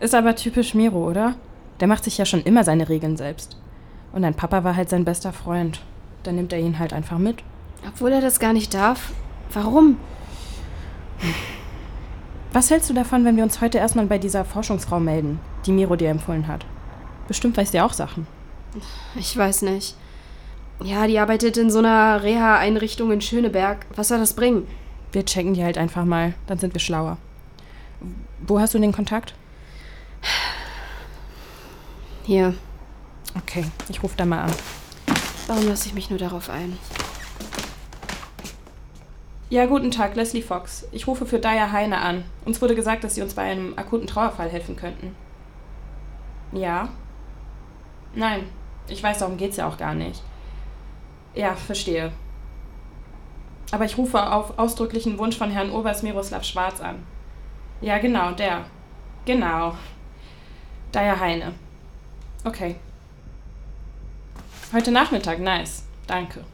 Ist 0.00 0.14
aber 0.14 0.34
typisch 0.36 0.72
Miro, 0.72 1.06
oder? 1.06 1.34
Der 1.80 1.88
macht 1.88 2.04
sich 2.04 2.16
ja 2.16 2.24
schon 2.24 2.42
immer 2.42 2.64
seine 2.64 2.88
Regeln 2.88 3.18
selbst. 3.18 3.58
Und 4.16 4.22
dein 4.22 4.32
Papa 4.32 4.64
war 4.64 4.74
halt 4.74 4.88
sein 4.88 5.04
bester 5.04 5.30
Freund. 5.30 5.82
Dann 6.22 6.36
nimmt 6.36 6.50
er 6.50 6.58
ihn 6.58 6.78
halt 6.78 6.94
einfach 6.94 7.18
mit. 7.18 7.42
Obwohl 7.86 8.12
er 8.12 8.22
das 8.22 8.40
gar 8.40 8.54
nicht 8.54 8.72
darf. 8.72 9.12
Warum? 9.52 9.98
Was 12.50 12.70
hältst 12.70 12.88
du 12.88 12.94
davon, 12.94 13.26
wenn 13.26 13.36
wir 13.36 13.44
uns 13.44 13.60
heute 13.60 13.76
erstmal 13.76 14.06
bei 14.06 14.16
dieser 14.16 14.46
Forschungsfrau 14.46 15.00
melden, 15.00 15.38
die 15.66 15.72
Miro 15.72 15.96
dir 15.96 16.08
empfohlen 16.08 16.48
hat? 16.48 16.64
Bestimmt 17.28 17.58
weiß 17.58 17.72
die 17.72 17.80
auch 17.82 17.92
Sachen. 17.92 18.26
Ich 19.16 19.36
weiß 19.36 19.60
nicht. 19.60 19.94
Ja, 20.82 21.06
die 21.06 21.18
arbeitet 21.18 21.58
in 21.58 21.70
so 21.70 21.80
einer 21.80 22.22
Reha-Einrichtung 22.22 23.12
in 23.12 23.20
Schöneberg. 23.20 23.84
Was 23.96 24.08
soll 24.08 24.18
das 24.18 24.32
bringen? 24.32 24.66
Wir 25.12 25.26
checken 25.26 25.52
die 25.52 25.62
halt 25.62 25.76
einfach 25.76 26.06
mal, 26.06 26.32
dann 26.46 26.58
sind 26.58 26.72
wir 26.72 26.80
schlauer. 26.80 27.18
Wo 28.46 28.60
hast 28.60 28.72
du 28.72 28.78
den 28.78 28.92
Kontakt? 28.92 29.34
Hier. 32.24 32.54
Okay, 33.38 33.64
ich 33.88 34.02
rufe 34.02 34.16
da 34.16 34.24
mal 34.24 34.44
an. 34.44 34.54
Warum 35.46 35.68
lasse 35.68 35.88
ich 35.88 35.94
mich 35.94 36.10
nur 36.10 36.18
darauf 36.18 36.48
ein? 36.48 36.78
Ja, 39.48 39.66
guten 39.66 39.90
Tag, 39.90 40.16
Leslie 40.16 40.42
Fox. 40.42 40.88
Ich 40.90 41.06
rufe 41.06 41.26
für 41.26 41.38
Daya 41.38 41.70
Heine 41.70 41.98
an. 41.98 42.24
Uns 42.44 42.60
wurde 42.60 42.74
gesagt, 42.74 43.04
dass 43.04 43.14
Sie 43.14 43.22
uns 43.22 43.34
bei 43.34 43.42
einem 43.42 43.78
akuten 43.78 44.06
Trauerfall 44.06 44.48
helfen 44.48 44.74
könnten. 44.74 45.14
Ja? 46.52 46.88
Nein, 48.14 48.48
ich 48.88 49.02
weiß, 49.02 49.18
darum 49.18 49.36
geht's 49.36 49.56
ja 49.56 49.68
auch 49.68 49.76
gar 49.76 49.94
nicht. 49.94 50.22
Ja, 51.34 51.54
verstehe. 51.54 52.12
Aber 53.70 53.84
ich 53.84 53.98
rufe 53.98 54.32
auf 54.32 54.58
ausdrücklichen 54.58 55.18
Wunsch 55.18 55.36
von 55.36 55.50
Herrn 55.50 55.70
Oberst 55.70 56.02
Miroslav 56.02 56.44
Schwarz 56.44 56.80
an. 56.80 57.04
Ja, 57.80 57.98
genau, 57.98 58.32
der. 58.32 58.64
Genau. 59.26 59.74
Daya 60.92 61.20
Heine. 61.20 61.52
Okay. 62.44 62.76
Heute 64.72 64.90
Nachmittag, 64.90 65.38
nice. 65.40 65.82
Danke. 66.06 66.44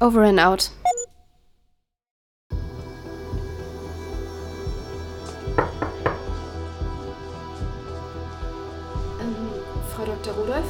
Over 0.00 0.22
and 0.24 0.38
out. 0.40 0.70
Ähm, 9.20 9.34
Frau 9.94 10.04
Dr. 10.04 10.34
Rudolph? 10.34 10.64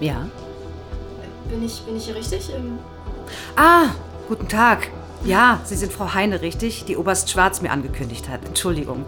Ja. 0.00 0.26
Bin 1.48 1.64
ich, 1.64 1.80
bin 1.82 1.96
ich 1.96 2.04
hier 2.06 2.14
richtig? 2.16 2.50
Ähm, 2.54 2.78
Ah, 3.56 3.90
guten 4.28 4.48
Tag. 4.48 4.88
Ja, 5.24 5.60
Sie 5.64 5.74
sind 5.76 5.92
Frau 5.92 6.14
Heine, 6.14 6.40
richtig? 6.42 6.84
Die 6.84 6.96
Oberst 6.96 7.30
Schwarz 7.30 7.60
mir 7.62 7.70
angekündigt 7.70 8.28
hat. 8.28 8.44
Entschuldigung. 8.44 9.04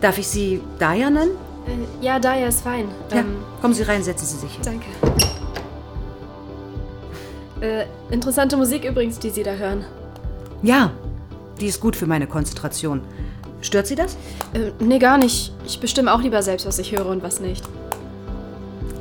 Darf 0.00 0.18
ich 0.18 0.26
Sie 0.28 0.60
Daya 0.78 1.08
nennen? 1.10 1.36
Äh, 1.66 2.04
ja, 2.04 2.18
Daya 2.18 2.48
ist 2.48 2.62
fein. 2.62 2.88
Ja. 3.10 3.18
Ähm, 3.18 3.36
Kommen 3.60 3.74
Sie 3.74 3.82
rein, 3.82 4.02
setzen 4.02 4.26
Sie 4.26 4.38
sich 4.38 4.52
hin. 4.52 4.62
Danke. 4.64 4.86
Äh, 7.60 7.86
interessante 8.10 8.56
Musik 8.56 8.84
übrigens, 8.84 9.18
die 9.18 9.30
Sie 9.30 9.42
da 9.42 9.52
hören. 9.52 9.84
Ja, 10.62 10.92
die 11.60 11.66
ist 11.66 11.80
gut 11.80 11.96
für 11.96 12.06
meine 12.06 12.26
Konzentration. 12.26 13.00
Stört 13.62 13.86
Sie 13.86 13.94
das? 13.94 14.14
Äh, 14.52 14.72
nee, 14.78 14.98
gar 14.98 15.18
nicht. 15.18 15.52
Ich 15.66 15.80
bestimme 15.80 16.12
auch 16.14 16.20
lieber 16.20 16.42
selbst, 16.42 16.66
was 16.66 16.78
ich 16.78 16.92
höre 16.92 17.06
und 17.06 17.22
was 17.22 17.40
nicht. 17.40 17.64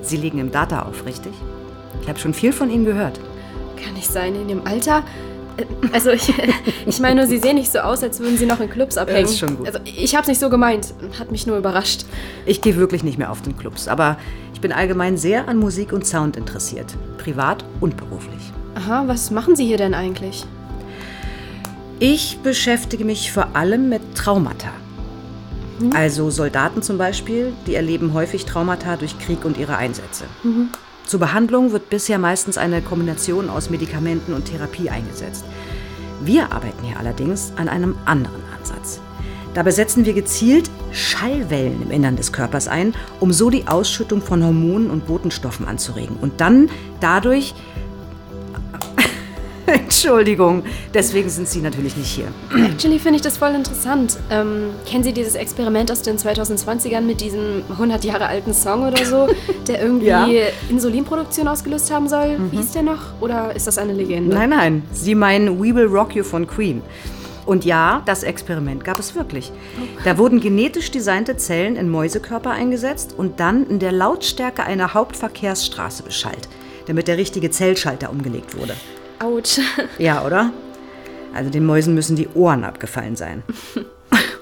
Sie 0.01 0.17
liegen 0.17 0.39
im 0.39 0.51
Data 0.51 0.83
auf, 0.83 1.05
richtig? 1.05 1.33
Ich 2.01 2.07
habe 2.09 2.19
schon 2.19 2.33
viel 2.33 2.53
von 2.53 2.69
Ihnen 2.69 2.85
gehört. 2.85 3.19
Kann 3.83 3.93
nicht 3.93 4.09
sein, 4.11 4.35
in 4.35 4.47
dem 4.47 4.65
Alter. 4.65 5.03
Also 5.93 6.11
ich, 6.11 6.33
ich 6.85 6.99
meine 6.99 7.21
nur, 7.21 7.27
Sie 7.27 7.37
sehen 7.37 7.55
nicht 7.55 7.71
so 7.71 7.79
aus, 7.79 8.03
als 8.03 8.19
würden 8.19 8.37
Sie 8.37 8.45
noch 8.45 8.59
in 8.59 8.69
Clubs 8.69 8.97
abhängen. 8.97 9.25
ist 9.25 9.39
schon 9.39 9.57
gut. 9.57 9.67
Also 9.67 9.79
ich 9.83 10.15
hab's 10.15 10.27
nicht 10.27 10.39
so 10.39 10.49
gemeint. 10.49 10.93
Hat 11.19 11.31
mich 11.31 11.47
nur 11.47 11.57
überrascht. 11.57 12.05
Ich 12.45 12.61
gehe 12.61 12.75
wirklich 12.75 13.03
nicht 13.03 13.17
mehr 13.17 13.31
auf 13.31 13.41
den 13.41 13.57
Clubs, 13.57 13.87
aber 13.87 14.17
ich 14.53 14.61
bin 14.61 14.71
allgemein 14.71 15.17
sehr 15.17 15.47
an 15.47 15.57
Musik 15.57 15.93
und 15.93 16.05
Sound 16.05 16.37
interessiert. 16.37 16.95
Privat 17.17 17.63
und 17.79 17.97
beruflich. 17.97 18.41
Aha, 18.75 19.03
was 19.07 19.31
machen 19.31 19.55
Sie 19.55 19.65
hier 19.65 19.77
denn 19.77 19.93
eigentlich? 19.93 20.45
Ich 21.99 22.39
beschäftige 22.43 23.05
mich 23.05 23.31
vor 23.31 23.55
allem 23.55 23.87
mit 23.89 24.01
Traumata. 24.15 24.69
Also 25.93 26.29
Soldaten 26.29 26.81
zum 26.81 26.97
Beispiel, 26.97 27.53
die 27.67 27.75
erleben 27.75 28.13
häufig 28.13 28.45
Traumata 28.45 28.95
durch 28.95 29.17
Krieg 29.19 29.43
und 29.45 29.57
ihre 29.57 29.77
Einsätze. 29.77 30.25
Zur 31.05 31.19
Behandlung 31.19 31.71
wird 31.71 31.89
bisher 31.89 32.17
meistens 32.17 32.57
eine 32.57 32.81
Kombination 32.81 33.49
aus 33.49 33.69
Medikamenten 33.69 34.33
und 34.33 34.45
Therapie 34.45 34.89
eingesetzt. 34.89 35.45
Wir 36.21 36.51
arbeiten 36.51 36.83
hier 36.83 36.97
allerdings 36.97 37.53
an 37.57 37.69
einem 37.69 37.95
anderen 38.05 38.41
Ansatz. 38.57 38.99
Dabei 39.53 39.71
setzen 39.71 40.05
wir 40.05 40.13
gezielt 40.13 40.69
Schallwellen 40.91 41.81
im 41.83 41.91
Innern 41.91 42.15
des 42.15 42.33
Körpers 42.33 42.67
ein, 42.67 42.93
um 43.19 43.31
so 43.31 43.49
die 43.49 43.67
Ausschüttung 43.67 44.21
von 44.21 44.43
Hormonen 44.43 44.89
und 44.89 45.05
Botenstoffen 45.05 45.67
anzuregen 45.67 46.17
und 46.19 46.41
dann 46.41 46.69
dadurch 46.99 47.53
Entschuldigung, 50.05 50.61
deswegen 50.93 51.29
sind 51.29 51.47
Sie 51.47 51.61
natürlich 51.61 51.97
nicht 51.97 52.07
hier. 52.09 52.27
Actually 52.55 52.99
finde 52.99 53.15
ich 53.15 53.21
das 53.23 53.37
voll 53.37 53.55
interessant. 53.55 54.17
Ähm, 54.29 54.69
kennen 54.87 55.03
Sie 55.03 55.13
dieses 55.13 55.33
Experiment 55.33 55.91
aus 55.91 56.03
den 56.03 56.17
2020ern 56.19 57.01
mit 57.01 57.21
diesem 57.21 57.63
100 57.71 58.03
Jahre 58.05 58.27
alten 58.27 58.53
Song 58.53 58.87
oder 58.87 59.03
so, 59.03 59.27
der 59.67 59.81
irgendwie 59.81 60.05
Ja. 60.05 60.27
Insulinproduktion 60.69 61.47
ausgelöst 61.47 61.91
haben 61.91 62.07
soll? 62.07 62.37
Wie 62.51 62.59
ist 62.59 62.75
der 62.75 62.83
noch? 62.83 63.19
Oder 63.19 63.55
ist 63.55 63.65
das 63.65 63.79
eine 63.79 63.93
Legende? 63.93 64.35
Nein, 64.35 64.51
nein, 64.51 64.83
Sie 64.91 65.15
meinen 65.15 65.59
We 65.59 65.73
Will 65.73 65.87
Rock 65.87 66.15
You 66.15 66.23
von 66.23 66.45
Queen. 66.45 66.83
Und 67.47 67.65
ja, 67.65 68.03
das 68.05 68.21
Experiment 68.21 68.83
gab 68.83 68.99
es 68.99 69.15
wirklich. 69.15 69.51
Da 70.03 70.19
wurden 70.19 70.39
genetisch 70.39 70.91
designte 70.91 71.35
Zellen 71.37 71.77
in 71.77 71.89
Mäusekörper 71.89 72.51
eingesetzt 72.51 73.15
und 73.17 73.39
dann 73.39 73.65
in 73.67 73.79
der 73.79 73.91
Lautstärke 73.91 74.63
einer 74.65 74.93
Hauptverkehrsstraße 74.93 76.03
beschallt, 76.03 76.47
damit 76.85 77.07
der 77.07 77.17
richtige 77.17 77.49
Zellschalter 77.49 78.11
umgelegt 78.11 78.55
wurde. 78.55 78.75
Autsch. 79.19 79.59
Ja, 79.97 80.25
oder? 80.25 80.51
Also 81.33 81.49
den 81.49 81.65
Mäusen 81.65 81.93
müssen 81.93 82.15
die 82.15 82.29
Ohren 82.29 82.63
abgefallen 82.63 83.15
sein. 83.15 83.43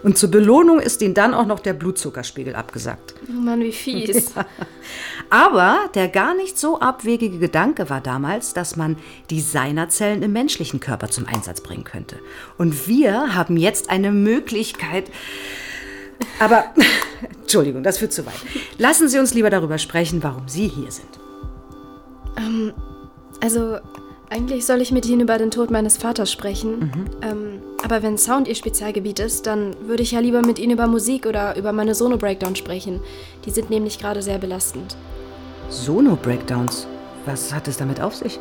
Und 0.03 0.17
zur 0.17 0.29
Belohnung 0.29 0.79
ist 0.79 1.01
ihnen 1.01 1.13
dann 1.13 1.33
auch 1.33 1.45
noch 1.45 1.59
der 1.59 1.73
Blutzuckerspiegel 1.73 2.55
abgesackt. 2.55 3.15
Oh 3.29 3.31
Mann, 3.31 3.61
wie 3.61 3.71
fies. 3.71 4.33
Aber 5.29 5.89
der 5.95 6.09
gar 6.09 6.35
nicht 6.35 6.59
so 6.59 6.79
abwegige 6.79 7.39
Gedanke 7.39 7.89
war 7.89 8.01
damals, 8.01 8.53
dass 8.53 8.75
man 8.75 8.97
Designerzellen 9.31 10.21
im 10.21 10.33
menschlichen 10.33 10.81
Körper 10.81 11.07
zum 11.09 11.25
Einsatz 11.25 11.61
bringen 11.61 11.85
könnte. 11.85 12.19
Und 12.57 12.87
wir 12.87 13.33
haben 13.33 13.55
jetzt 13.55 13.89
eine 13.89 14.11
Möglichkeit. 14.11 15.09
Aber, 16.39 16.65
Entschuldigung, 17.41 17.81
das 17.81 17.97
führt 17.97 18.13
zu 18.13 18.25
weit. 18.25 18.35
Lassen 18.77 19.07
Sie 19.07 19.19
uns 19.19 19.33
lieber 19.33 19.49
darüber 19.49 19.77
sprechen, 19.77 20.21
warum 20.21 20.47
Sie 20.47 20.67
hier 20.67 20.91
sind. 20.91 21.19
Also, 23.41 23.79
eigentlich 24.33 24.65
soll 24.65 24.81
ich 24.81 24.91
mit 24.91 25.05
Ihnen 25.05 25.21
über 25.21 25.37
den 25.37 25.51
Tod 25.51 25.69
meines 25.69 25.97
Vaters 25.97 26.31
sprechen. 26.31 27.07
Ähm, 27.21 27.61
aber 27.83 28.01
wenn 28.01 28.17
Sound 28.17 28.47
Ihr 28.47 28.55
Spezialgebiet 28.55 29.19
ist, 29.19 29.45
dann 29.45 29.75
würde 29.87 30.01
ich 30.01 30.11
ja 30.11 30.19
lieber 30.21 30.41
mit 30.41 30.57
Ihnen 30.57 30.71
über 30.71 30.87
Musik 30.87 31.27
oder 31.27 31.55
über 31.55 31.71
meine 31.71 31.93
Sono-Breakdown 31.93 32.55
sprechen. 32.55 32.99
Die 33.45 33.51
sind 33.51 33.69
nämlich 33.69 33.99
gerade 33.99 34.23
sehr 34.23 34.39
belastend. 34.39 34.97
Sono-Breakdowns. 35.69 36.87
Was 37.25 37.53
hat 37.53 37.67
es 37.67 37.77
damit 37.77 38.01
auf 38.01 38.15
sich? 38.15 38.39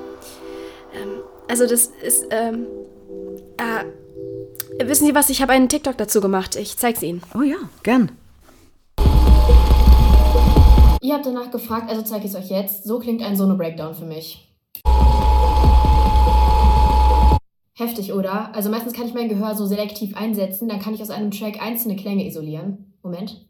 Also, 1.48 1.66
das 1.66 1.90
ist, 2.02 2.24
ähm. 2.30 2.66
Äh, 3.58 4.86
wissen 4.88 5.06
Sie 5.06 5.14
was? 5.14 5.28
Ich 5.28 5.42
habe 5.42 5.52
einen 5.52 5.68
TikTok 5.68 5.98
dazu 5.98 6.22
gemacht. 6.22 6.56
Ich 6.56 6.78
zeig's 6.78 7.02
Ihnen. 7.02 7.22
Oh 7.34 7.42
ja, 7.42 7.58
gern. 7.82 8.12
Ihr 11.02 11.14
habt 11.14 11.26
danach 11.26 11.50
gefragt, 11.50 11.90
also 11.90 12.00
zeige 12.00 12.24
ich 12.24 12.32
es 12.32 12.36
euch 12.36 12.48
jetzt. 12.48 12.84
So 12.84 12.98
klingt 12.98 13.22
ein 13.22 13.36
Sono-Breakdown 13.36 13.94
für 13.94 14.06
mich. 14.06 14.48
Heftig, 17.82 18.12
oder? 18.12 18.54
Also 18.54 18.70
meistens 18.70 18.92
kann 18.92 19.06
ich 19.06 19.14
mein 19.14 19.28
Gehör 19.28 19.56
so 19.56 19.66
selektiv 19.66 20.16
einsetzen, 20.16 20.68
dann 20.68 20.78
kann 20.78 20.94
ich 20.94 21.02
aus 21.02 21.10
einem 21.10 21.32
Track 21.32 21.60
einzelne 21.60 21.96
Klänge 21.96 22.24
isolieren. 22.24 22.94
Moment. 23.02 23.44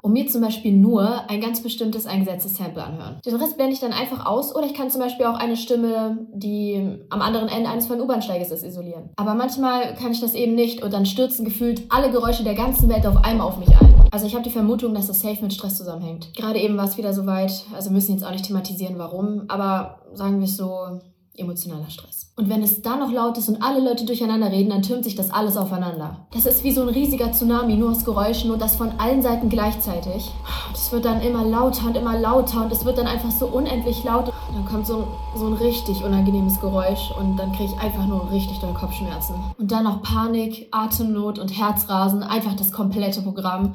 Und 0.00 0.12
mir 0.12 0.28
zum 0.28 0.42
Beispiel 0.42 0.72
nur 0.72 1.28
ein 1.28 1.40
ganz 1.40 1.64
bestimmtes 1.64 2.06
eingesetztes 2.06 2.58
Sample 2.58 2.84
anhören. 2.84 3.18
Den 3.26 3.34
Rest 3.34 3.56
blende 3.56 3.72
ich 3.72 3.80
dann 3.80 3.92
einfach 3.92 4.24
aus 4.24 4.54
oder 4.54 4.66
ich 4.66 4.74
kann 4.74 4.88
zum 4.88 5.00
Beispiel 5.00 5.26
auch 5.26 5.36
eine 5.36 5.56
Stimme, 5.56 6.28
die 6.32 7.00
am 7.10 7.20
anderen 7.20 7.48
Ende 7.48 7.68
eines 7.68 7.86
vollen 7.86 8.02
U-Bahn-Steiges 8.02 8.52
ist, 8.52 8.62
isolieren. 8.62 9.10
Aber 9.16 9.34
manchmal 9.34 9.94
kann 9.94 10.12
ich 10.12 10.20
das 10.20 10.34
eben 10.34 10.54
nicht 10.54 10.80
und 10.80 10.92
dann 10.92 11.06
stürzen 11.06 11.44
gefühlt 11.44 11.82
alle 11.88 12.12
Geräusche 12.12 12.44
der 12.44 12.54
ganzen 12.54 12.88
Welt 12.88 13.04
auf 13.04 13.16
einmal 13.24 13.48
auf 13.48 13.58
mich 13.58 13.70
ein. 13.70 13.94
Also 14.12 14.26
ich 14.26 14.34
habe 14.34 14.44
die 14.44 14.50
Vermutung, 14.50 14.94
dass 14.94 15.08
das 15.08 15.22
safe 15.22 15.42
mit 15.42 15.52
Stress 15.52 15.76
zusammenhängt. 15.76 16.32
Gerade 16.36 16.60
eben 16.60 16.76
war 16.76 16.84
es 16.84 16.96
wieder 16.96 17.12
soweit, 17.12 17.64
also 17.74 17.90
müssen 17.90 18.12
jetzt 18.12 18.24
auch 18.24 18.30
nicht 18.30 18.44
thematisieren, 18.44 18.96
warum, 18.96 19.46
aber 19.48 20.02
sagen 20.12 20.38
wir 20.38 20.44
es 20.44 20.56
so, 20.56 21.00
emotionaler 21.36 21.90
Stress. 21.90 22.32
Und 22.36 22.48
wenn 22.48 22.62
es 22.62 22.82
dann 22.82 22.98
noch 22.98 23.12
laut 23.12 23.38
ist 23.38 23.48
und 23.48 23.62
alle 23.62 23.80
Leute 23.80 24.04
durcheinander 24.04 24.50
reden, 24.50 24.70
dann 24.70 24.82
türmt 24.82 25.04
sich 25.04 25.14
das 25.14 25.30
alles 25.30 25.56
aufeinander. 25.56 26.26
Das 26.32 26.46
ist 26.46 26.64
wie 26.64 26.72
so 26.72 26.82
ein 26.82 26.88
riesiger 26.88 27.32
Tsunami, 27.32 27.76
nur 27.76 27.90
aus 27.90 28.04
Geräuschen 28.04 28.50
und 28.50 28.60
das 28.60 28.74
von 28.74 28.90
allen 28.98 29.22
Seiten 29.22 29.48
gleichzeitig. 29.48 30.32
Das 30.72 30.90
wird 30.90 31.04
dann 31.04 31.20
immer 31.20 31.44
lauter 31.44 31.86
und 31.86 31.96
immer 31.96 32.18
lauter 32.18 32.64
und 32.64 32.72
es 32.72 32.84
wird 32.84 32.98
dann 32.98 33.06
einfach 33.06 33.30
so 33.30 33.46
unendlich 33.46 34.02
laut. 34.02 34.28
Und 34.48 34.56
dann 34.56 34.66
kommt 34.66 34.86
so 34.86 34.98
ein, 34.98 35.04
so 35.36 35.46
ein 35.46 35.54
richtig 35.54 36.02
unangenehmes 36.02 36.60
Geräusch 36.60 37.12
und 37.18 37.36
dann 37.36 37.52
kriege 37.52 37.72
ich 37.72 37.80
einfach 37.80 38.06
nur 38.06 38.30
richtig 38.30 38.58
doll 38.58 38.74
Kopfschmerzen. 38.74 39.36
Und 39.58 39.70
dann 39.70 39.84
noch 39.84 40.02
Panik, 40.02 40.68
Atemnot 40.72 41.38
und 41.38 41.56
Herzrasen, 41.56 42.22
einfach 42.22 42.54
das 42.54 42.72
komplette 42.72 43.22
Programm. 43.22 43.74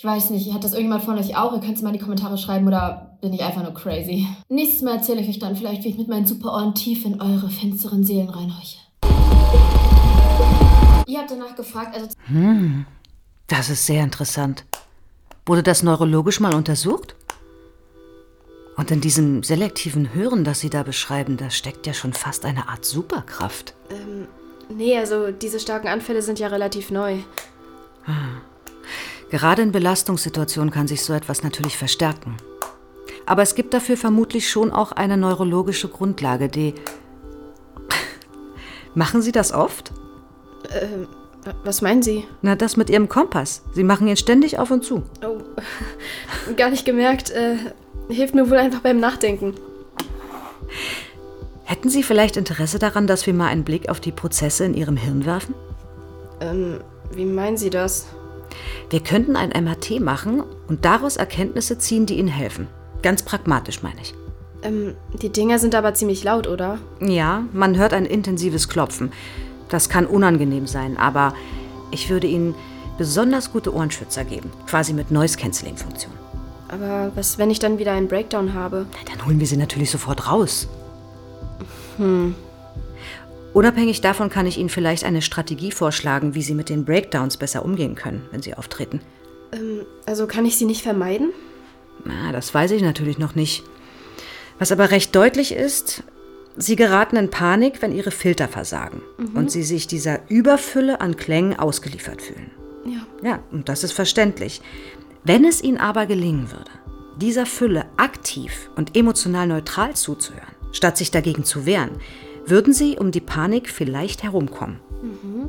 Ich 0.00 0.06
weiß 0.06 0.30
nicht, 0.30 0.54
hat 0.54 0.64
das 0.64 0.72
irgendjemand 0.72 1.04
von 1.04 1.18
euch 1.18 1.36
auch? 1.36 1.52
Ihr 1.52 1.60
könnt 1.60 1.76
es 1.76 1.82
mal 1.82 1.90
in 1.90 1.98
die 1.98 2.02
Kommentare 2.02 2.38
schreiben 2.38 2.66
oder 2.66 3.18
bin 3.20 3.34
ich 3.34 3.42
einfach 3.42 3.62
nur 3.62 3.74
crazy? 3.74 4.26
Nächstes 4.48 4.80
Mal 4.80 4.96
erzähle 4.96 5.20
ich 5.20 5.28
euch 5.28 5.38
dann 5.38 5.54
vielleicht, 5.54 5.84
wie 5.84 5.90
ich 5.90 5.98
mit 5.98 6.08
meinen 6.08 6.24
Superohren 6.24 6.74
tief 6.74 7.04
in 7.04 7.20
eure 7.20 7.50
finsteren 7.50 8.02
Seelen 8.02 8.30
reinhorche. 8.30 8.78
Ihr 11.06 11.18
habt 11.18 11.30
danach 11.30 11.54
gefragt, 11.54 11.94
also 11.94 12.08
Hm, 12.28 12.86
das 13.46 13.68
ist 13.68 13.84
sehr 13.84 14.02
interessant. 14.02 14.64
Wurde 15.44 15.62
das 15.62 15.82
neurologisch 15.82 16.40
mal 16.40 16.54
untersucht? 16.54 17.14
Und 18.78 18.90
in 18.90 19.02
diesem 19.02 19.42
selektiven 19.42 20.14
Hören, 20.14 20.44
das 20.44 20.60
Sie 20.60 20.70
da 20.70 20.82
beschreiben, 20.82 21.36
da 21.36 21.50
steckt 21.50 21.86
ja 21.86 21.92
schon 21.92 22.14
fast 22.14 22.46
eine 22.46 22.70
Art 22.70 22.86
Superkraft. 22.86 23.74
Ähm, 23.90 24.28
nee, 24.74 24.96
also 24.96 25.30
diese 25.30 25.60
starken 25.60 25.88
Anfälle 25.88 26.22
sind 26.22 26.38
ja 26.38 26.48
relativ 26.48 26.90
neu. 26.90 27.18
Gerade 29.30 29.62
in 29.62 29.72
Belastungssituationen 29.72 30.72
kann 30.72 30.88
sich 30.88 31.04
so 31.04 31.12
etwas 31.12 31.42
natürlich 31.42 31.76
verstärken. 31.76 32.36
Aber 33.26 33.42
es 33.42 33.54
gibt 33.54 33.74
dafür 33.74 33.96
vermutlich 33.96 34.50
schon 34.50 34.72
auch 34.72 34.92
eine 34.92 35.16
neurologische 35.16 35.88
Grundlage, 35.88 36.48
die. 36.48 36.74
Machen 38.94 39.22
Sie 39.22 39.30
das 39.32 39.52
oft? 39.52 39.92
Ähm, 40.70 41.06
was 41.64 41.80
meinen 41.80 42.02
Sie? 42.02 42.24
Na, 42.42 42.56
das 42.56 42.76
mit 42.76 42.90
Ihrem 42.90 43.08
Kompass. 43.08 43.62
Sie 43.72 43.84
machen 43.84 44.08
ihn 44.08 44.16
ständig 44.16 44.58
auf 44.58 44.70
und 44.70 44.84
zu. 44.84 45.04
Oh, 45.24 45.38
gar 46.56 46.70
nicht 46.70 46.84
gemerkt. 46.84 47.30
Äh, 47.30 47.56
hilft 48.08 48.34
mir 48.34 48.50
wohl 48.50 48.58
einfach 48.58 48.80
beim 48.80 48.98
Nachdenken. 48.98 49.54
Hätten 51.64 51.88
Sie 51.88 52.02
vielleicht 52.02 52.36
Interesse 52.36 52.80
daran, 52.80 53.06
dass 53.06 53.26
wir 53.26 53.34
mal 53.34 53.46
einen 53.46 53.64
Blick 53.64 53.88
auf 53.88 54.00
die 54.00 54.12
Prozesse 54.12 54.64
in 54.64 54.74
Ihrem 54.74 54.96
Hirn 54.96 55.24
werfen? 55.24 55.54
Ähm, 56.40 56.80
wie 57.12 57.24
meinen 57.24 57.56
Sie 57.56 57.70
das? 57.70 58.06
Wir 58.90 59.00
könnten 59.00 59.36
ein 59.36 59.50
MRT 59.50 60.00
machen 60.00 60.42
und 60.68 60.84
daraus 60.84 61.16
Erkenntnisse 61.16 61.78
ziehen, 61.78 62.06
die 62.06 62.18
Ihnen 62.18 62.28
helfen. 62.28 62.68
Ganz 63.02 63.22
pragmatisch, 63.22 63.82
meine 63.82 64.00
ich. 64.00 64.14
Ähm, 64.62 64.94
die 65.22 65.30
Dinger 65.30 65.58
sind 65.58 65.74
aber 65.74 65.94
ziemlich 65.94 66.24
laut, 66.24 66.46
oder? 66.46 66.78
Ja, 67.00 67.44
man 67.52 67.76
hört 67.76 67.94
ein 67.94 68.06
intensives 68.06 68.68
Klopfen. 68.68 69.12
Das 69.68 69.88
kann 69.88 70.06
unangenehm 70.06 70.66
sein, 70.66 70.96
aber 70.96 71.34
ich 71.90 72.10
würde 72.10 72.26
Ihnen 72.26 72.54
besonders 72.98 73.52
gute 73.52 73.74
Ohrenschützer 73.74 74.24
geben. 74.24 74.50
Quasi 74.66 74.92
mit 74.92 75.10
Noise-Canceling-Funktion. 75.10 76.12
Aber 76.68 77.10
was, 77.14 77.38
wenn 77.38 77.50
ich 77.50 77.58
dann 77.58 77.78
wieder 77.78 77.92
einen 77.92 78.08
Breakdown 78.08 78.54
habe? 78.54 78.86
Dann 79.10 79.26
holen 79.26 79.40
wir 79.40 79.46
sie 79.46 79.56
natürlich 79.56 79.90
sofort 79.90 80.30
raus. 80.30 80.68
Hm. 81.96 82.34
Unabhängig 83.52 84.00
davon 84.00 84.30
kann 84.30 84.46
ich 84.46 84.58
Ihnen 84.58 84.68
vielleicht 84.68 85.04
eine 85.04 85.22
Strategie 85.22 85.72
vorschlagen, 85.72 86.34
wie 86.34 86.42
Sie 86.42 86.54
mit 86.54 86.68
den 86.68 86.84
Breakdowns 86.84 87.36
besser 87.36 87.64
umgehen 87.64 87.94
können, 87.96 88.22
wenn 88.30 88.42
sie 88.42 88.54
auftreten. 88.54 89.00
Ähm, 89.52 89.80
also 90.06 90.26
kann 90.26 90.46
ich 90.46 90.56
sie 90.56 90.66
nicht 90.66 90.82
vermeiden? 90.82 91.30
Na, 92.04 92.32
das 92.32 92.54
weiß 92.54 92.70
ich 92.70 92.82
natürlich 92.82 93.18
noch 93.18 93.34
nicht. 93.34 93.64
Was 94.58 94.72
aber 94.72 94.90
recht 94.90 95.14
deutlich 95.14 95.52
ist, 95.52 96.02
Sie 96.56 96.76
geraten 96.76 97.16
in 97.16 97.30
Panik, 97.30 97.80
wenn 97.80 97.92
Ihre 97.92 98.10
Filter 98.10 98.48
versagen 98.48 99.02
Mhm. 99.18 99.36
und 99.36 99.50
Sie 99.50 99.62
sich 99.62 99.86
dieser 99.86 100.20
Überfülle 100.28 101.00
an 101.00 101.16
Klängen 101.16 101.58
ausgeliefert 101.58 102.20
fühlen. 102.20 102.50
Ja. 102.84 103.06
Ja, 103.28 103.38
und 103.52 103.68
das 103.68 103.84
ist 103.84 103.92
verständlich. 103.92 104.60
Wenn 105.24 105.44
es 105.44 105.62
Ihnen 105.62 105.78
aber 105.78 106.06
gelingen 106.06 106.50
würde, 106.50 106.70
dieser 107.20 107.46
Fülle 107.46 107.86
aktiv 107.96 108.70
und 108.76 108.96
emotional 108.96 109.46
neutral 109.46 109.94
zuzuhören, 109.94 110.54
statt 110.72 110.96
sich 110.96 111.10
dagegen 111.10 111.44
zu 111.44 111.66
wehren, 111.66 111.92
würden 112.46 112.72
Sie 112.72 112.98
um 112.98 113.10
die 113.10 113.20
Panik 113.20 113.68
vielleicht 113.70 114.22
herumkommen. 114.22 114.80
Mhm. 115.02 115.48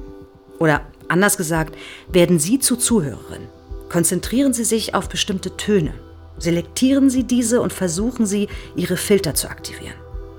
Oder 0.60 0.82
anders 1.08 1.38
gesagt, 1.38 1.76
werden 2.12 2.40
Sie 2.40 2.60
zu 2.60 2.76
Zuhörerin. 2.76 3.48
Konzentrieren 3.90 4.54
Sie 4.54 4.64
sich 4.64 4.96
auf 4.96 5.10
bestimmte 5.10 5.58
Töne. 5.58 5.94
Selektieren 6.38 7.10
Sie 7.10 7.24
diese 7.24 7.62
und 7.62 7.74
versuchen 7.74 8.26
Sie, 8.26 8.48
Ihre 8.76 8.98
Filter 8.98 9.36
zu 9.36 9.50
aktivieren. 9.50 9.96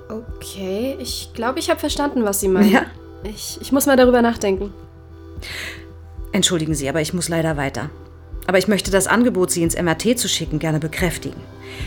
Okay, 0.09 0.97
ich 0.99 1.31
glaube, 1.33 1.59
ich 1.59 1.69
habe 1.69 1.79
verstanden, 1.79 2.23
was 2.23 2.39
Sie 2.39 2.47
meinen. 2.47 2.71
Ja? 2.71 2.85
Ich, 3.23 3.57
ich 3.61 3.71
muss 3.71 3.85
mal 3.85 3.95
darüber 3.95 4.21
nachdenken. 4.21 4.73
Entschuldigen 6.31 6.73
Sie, 6.73 6.89
aber 6.89 7.01
ich 7.01 7.13
muss 7.13 7.29
leider 7.29 7.57
weiter. 7.57 7.89
Aber 8.47 8.57
ich 8.57 8.67
möchte 8.67 8.91
das 8.91 9.07
Angebot, 9.07 9.51
Sie 9.51 9.63
ins 9.63 9.79
MRT 9.79 10.19
zu 10.19 10.27
schicken, 10.27 10.59
gerne 10.59 10.79
bekräftigen. 10.79 11.39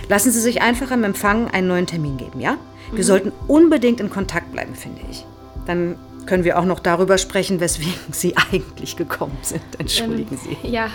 Lassen 0.09 0.31
Sie 0.31 0.41
sich 0.41 0.63
einfach 0.63 0.91
am 0.91 1.05
Empfang 1.05 1.51
einen 1.51 1.69
neuen 1.69 1.87
Termin 1.87 2.17
geben, 2.17 2.41
ja? 2.41 2.57
Wir 2.93 2.99
Mhm. 2.99 3.03
sollten 3.03 3.33
unbedingt 3.49 4.01
in 4.01 4.11
Kontakt 4.11 4.53
bleiben, 4.53 4.75
finde 4.75 5.01
ich. 5.11 5.25
Dann 5.67 5.97
können 6.27 6.45
wir 6.45 6.59
auch 6.59 6.65
noch 6.65 6.81
darüber 6.81 7.19
sprechen, 7.19 7.61
weswegen 7.61 7.95
Sie 8.13 8.35
eigentlich 8.53 8.97
gekommen 8.97 9.37
sind. 9.43 9.63
Entschuldigen 9.79 10.37
Sie. 10.37 10.57
Ähm, 10.65 10.73
ja, 10.73 10.87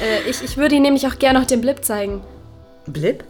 äh, 0.00 0.28
ich, 0.28 0.42
ich 0.42 0.56
würde 0.56 0.74
Ihnen 0.74 0.84
nämlich 0.84 1.06
auch 1.06 1.18
gerne 1.18 1.38
noch 1.40 1.46
den 1.46 1.60
Blip 1.60 1.84
zeigen. 1.84 2.20
Blip? 2.86 3.24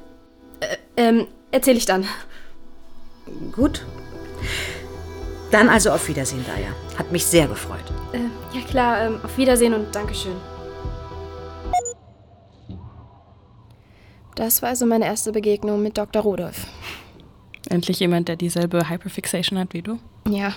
Äh, 0.60 0.76
ähm, 0.96 1.26
erzähle 1.50 1.78
ich 1.78 1.86
dann. 1.86 2.06
Gut. 3.52 3.84
Dann 5.50 5.68
also 5.68 5.90
auf 5.90 6.08
Wiedersehen, 6.08 6.44
Daya. 6.46 6.68
Hat 6.98 7.12
mich 7.12 7.24
sehr 7.26 7.46
gefreut. 7.46 7.84
Äh, 8.12 8.18
ja 8.58 8.64
klar, 8.66 9.00
ähm, 9.02 9.20
auf 9.24 9.36
Wiedersehen 9.38 9.74
und 9.74 9.94
Dankeschön. 9.94 10.36
Das 14.34 14.60
war 14.60 14.68
also 14.70 14.84
meine 14.86 15.06
erste 15.06 15.32
Begegnung 15.32 15.82
mit 15.82 15.96
Dr. 15.96 16.22
Rudolf. 16.22 16.66
Endlich 17.68 17.98
jemand, 18.00 18.28
der 18.28 18.36
dieselbe 18.36 18.88
Hyperfixation 18.88 19.58
hat 19.58 19.72
wie 19.74 19.82
du. 19.82 19.98
Ja, 20.28 20.54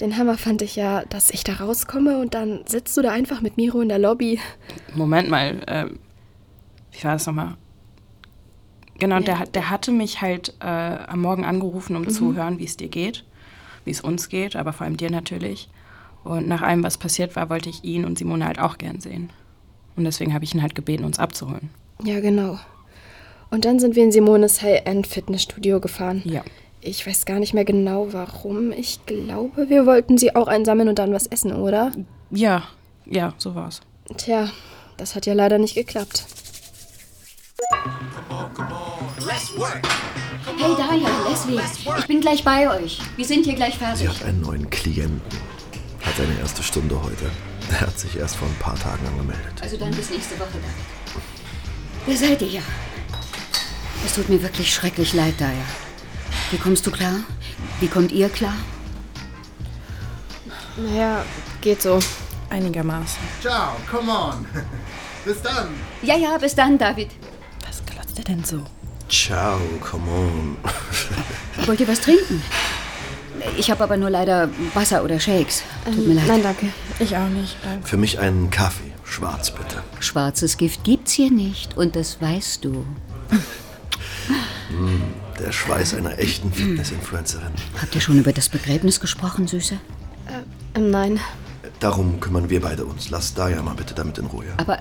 den 0.00 0.16
Hammer 0.16 0.36
fand 0.38 0.62
ich 0.62 0.76
ja, 0.76 1.04
dass 1.06 1.30
ich 1.30 1.44
da 1.44 1.54
rauskomme 1.54 2.18
und 2.20 2.34
dann 2.34 2.60
sitzt 2.66 2.96
du 2.96 3.02
da 3.02 3.12
einfach 3.12 3.40
mit 3.40 3.56
Miro 3.56 3.80
in 3.80 3.88
der 3.88 3.98
Lobby. 3.98 4.40
Moment 4.94 5.28
mal, 5.28 5.62
ähm, 5.66 5.98
wie 6.92 7.04
war 7.04 7.12
das 7.14 7.26
nochmal? 7.26 7.56
Genau, 8.98 9.16
Ja. 9.16 9.22
der, 9.22 9.46
der 9.46 9.70
hatte 9.70 9.90
mich 9.90 10.20
halt 10.22 10.54
äh, 10.60 10.66
am 10.66 11.20
Morgen 11.20 11.44
angerufen, 11.44 11.96
um 11.96 12.02
Mhm. 12.02 12.08
zu 12.10 12.34
hören, 12.36 12.58
wie 12.58 12.64
es 12.64 12.76
dir 12.76 12.88
geht, 12.88 13.24
wie 13.84 13.90
es 13.90 14.00
uns 14.00 14.28
geht, 14.28 14.54
aber 14.56 14.72
vor 14.72 14.86
allem 14.86 14.96
dir 14.96 15.10
natürlich. 15.10 15.68
Und 16.22 16.48
nach 16.48 16.62
allem, 16.62 16.82
was 16.82 16.96
passiert 16.96 17.34
war, 17.36 17.50
wollte 17.50 17.68
ich 17.68 17.84
ihn 17.84 18.04
und 18.04 18.16
Simone 18.18 18.46
halt 18.46 18.58
auch 18.58 18.78
gern 18.78 19.00
sehen. 19.00 19.30
Und 19.96 20.04
deswegen 20.04 20.32
habe 20.32 20.44
ich 20.44 20.54
ihn 20.54 20.62
halt 20.62 20.74
gebeten, 20.74 21.04
uns 21.04 21.18
abzuholen. 21.18 21.70
Ja, 22.02 22.20
genau. 22.20 22.58
Und 23.54 23.64
dann 23.64 23.78
sind 23.78 23.94
wir 23.94 24.02
in 24.02 24.10
Simones 24.10 24.62
High-End-Fitnessstudio 24.62 25.78
gefahren. 25.78 26.22
Ja. 26.24 26.42
Ich 26.80 27.06
weiß 27.06 27.24
gar 27.24 27.38
nicht 27.38 27.54
mehr 27.54 27.64
genau, 27.64 28.08
warum. 28.10 28.72
Ich 28.72 29.06
glaube, 29.06 29.68
wir 29.68 29.86
wollten 29.86 30.18
sie 30.18 30.34
auch 30.34 30.48
einsammeln 30.48 30.88
und 30.88 30.98
dann 30.98 31.12
was 31.12 31.28
essen, 31.28 31.52
oder? 31.52 31.92
Ja, 32.32 32.64
ja, 33.06 33.32
so 33.38 33.54
war's. 33.54 33.80
Tja, 34.16 34.50
das 34.96 35.14
hat 35.14 35.26
ja 35.26 35.34
leider 35.34 35.58
nicht 35.58 35.76
geklappt. 35.76 36.26
Hey 40.58 40.74
Daya, 40.76 41.08
Leslie, 41.30 41.60
ich 42.00 42.06
bin 42.08 42.20
gleich 42.20 42.42
bei 42.42 42.68
euch. 42.68 42.98
Wir 43.14 43.24
sind 43.24 43.44
hier 43.44 43.54
gleich 43.54 43.74
Sie 43.74 43.78
fertig. 43.78 44.08
hat 44.08 44.24
einen 44.24 44.40
neuen 44.40 44.68
Klienten. 44.68 45.38
Hat 46.00 46.16
seine 46.16 46.36
erste 46.40 46.64
Stunde 46.64 47.00
heute. 47.00 47.30
Er 47.70 47.82
hat 47.82 47.96
sich 48.00 48.16
erst 48.16 48.34
vor 48.34 48.48
ein 48.48 48.58
paar 48.58 48.74
Tagen 48.74 49.06
angemeldet. 49.06 49.62
Also 49.62 49.76
dann 49.76 49.92
bis 49.92 50.10
nächste 50.10 50.34
Woche 50.40 50.54
dann. 50.54 51.22
Wer 52.04 52.16
seid 52.16 52.42
ihr? 52.42 52.60
Es 54.04 54.14
tut 54.14 54.28
mir 54.28 54.42
wirklich 54.42 54.72
schrecklich 54.72 55.14
leid, 55.14 55.34
Daya. 55.38 55.64
Wie 56.50 56.58
kommst 56.58 56.86
du 56.86 56.90
klar? 56.90 57.20
Wie 57.80 57.88
kommt 57.88 58.12
ihr 58.12 58.28
klar? 58.28 58.54
Naja, 60.76 61.24
geht 61.60 61.82
so. 61.82 61.98
Einigermaßen. 62.50 63.18
Ciao, 63.40 63.76
come 63.90 64.12
on. 64.12 64.46
Bis 65.24 65.40
dann. 65.40 65.68
Ja, 66.02 66.16
ja, 66.16 66.36
bis 66.36 66.54
dann, 66.54 66.76
David. 66.76 67.08
Was 67.66 67.82
glotzt 67.86 68.18
er 68.18 68.24
denn 68.24 68.44
so? 68.44 68.62
Ciao, 69.08 69.58
come 69.80 70.10
on. 70.10 70.56
Wollt 71.66 71.80
ihr 71.80 71.88
was 71.88 72.00
trinken? 72.00 72.42
Ich 73.56 73.70
habe 73.70 73.82
aber 73.82 73.96
nur 73.96 74.10
leider 74.10 74.50
Wasser 74.74 75.02
oder 75.02 75.18
Shakes. 75.18 75.62
Tut 75.86 76.06
mir 76.06 76.14
leid. 76.14 76.26
Nein, 76.28 76.42
danke. 76.42 76.68
Ich 76.98 77.16
auch 77.16 77.28
nicht. 77.28 77.56
Für 77.84 77.96
mich 77.96 78.18
einen 78.18 78.50
Kaffee. 78.50 78.92
Schwarz, 79.04 79.50
bitte. 79.50 79.82
Schwarzes 80.00 80.58
Gift 80.58 80.84
gibt's 80.84 81.12
hier 81.12 81.30
nicht 81.30 81.76
und 81.76 81.96
das 81.96 82.20
weißt 82.20 82.64
du. 82.64 82.84
Mm, 84.74 85.02
der 85.38 85.52
Schweiß 85.52 85.94
einer 85.94 86.18
echten 86.18 86.52
Fitness-Influencerin. 86.52 87.52
Habt 87.80 87.94
ihr 87.94 88.00
schon 88.00 88.18
über 88.18 88.32
das 88.32 88.48
Begräbnis 88.48 89.00
gesprochen, 89.00 89.46
Süße? 89.46 89.78
Ähm, 90.74 90.90
nein. 90.90 91.20
Darum 91.80 92.20
kümmern 92.20 92.50
wir 92.50 92.60
beide 92.60 92.84
uns. 92.84 93.10
Lass 93.10 93.34
Daya 93.34 93.62
mal 93.62 93.74
bitte 93.74 93.94
damit 93.94 94.18
in 94.18 94.26
Ruhe. 94.26 94.46
Aber, 94.56 94.78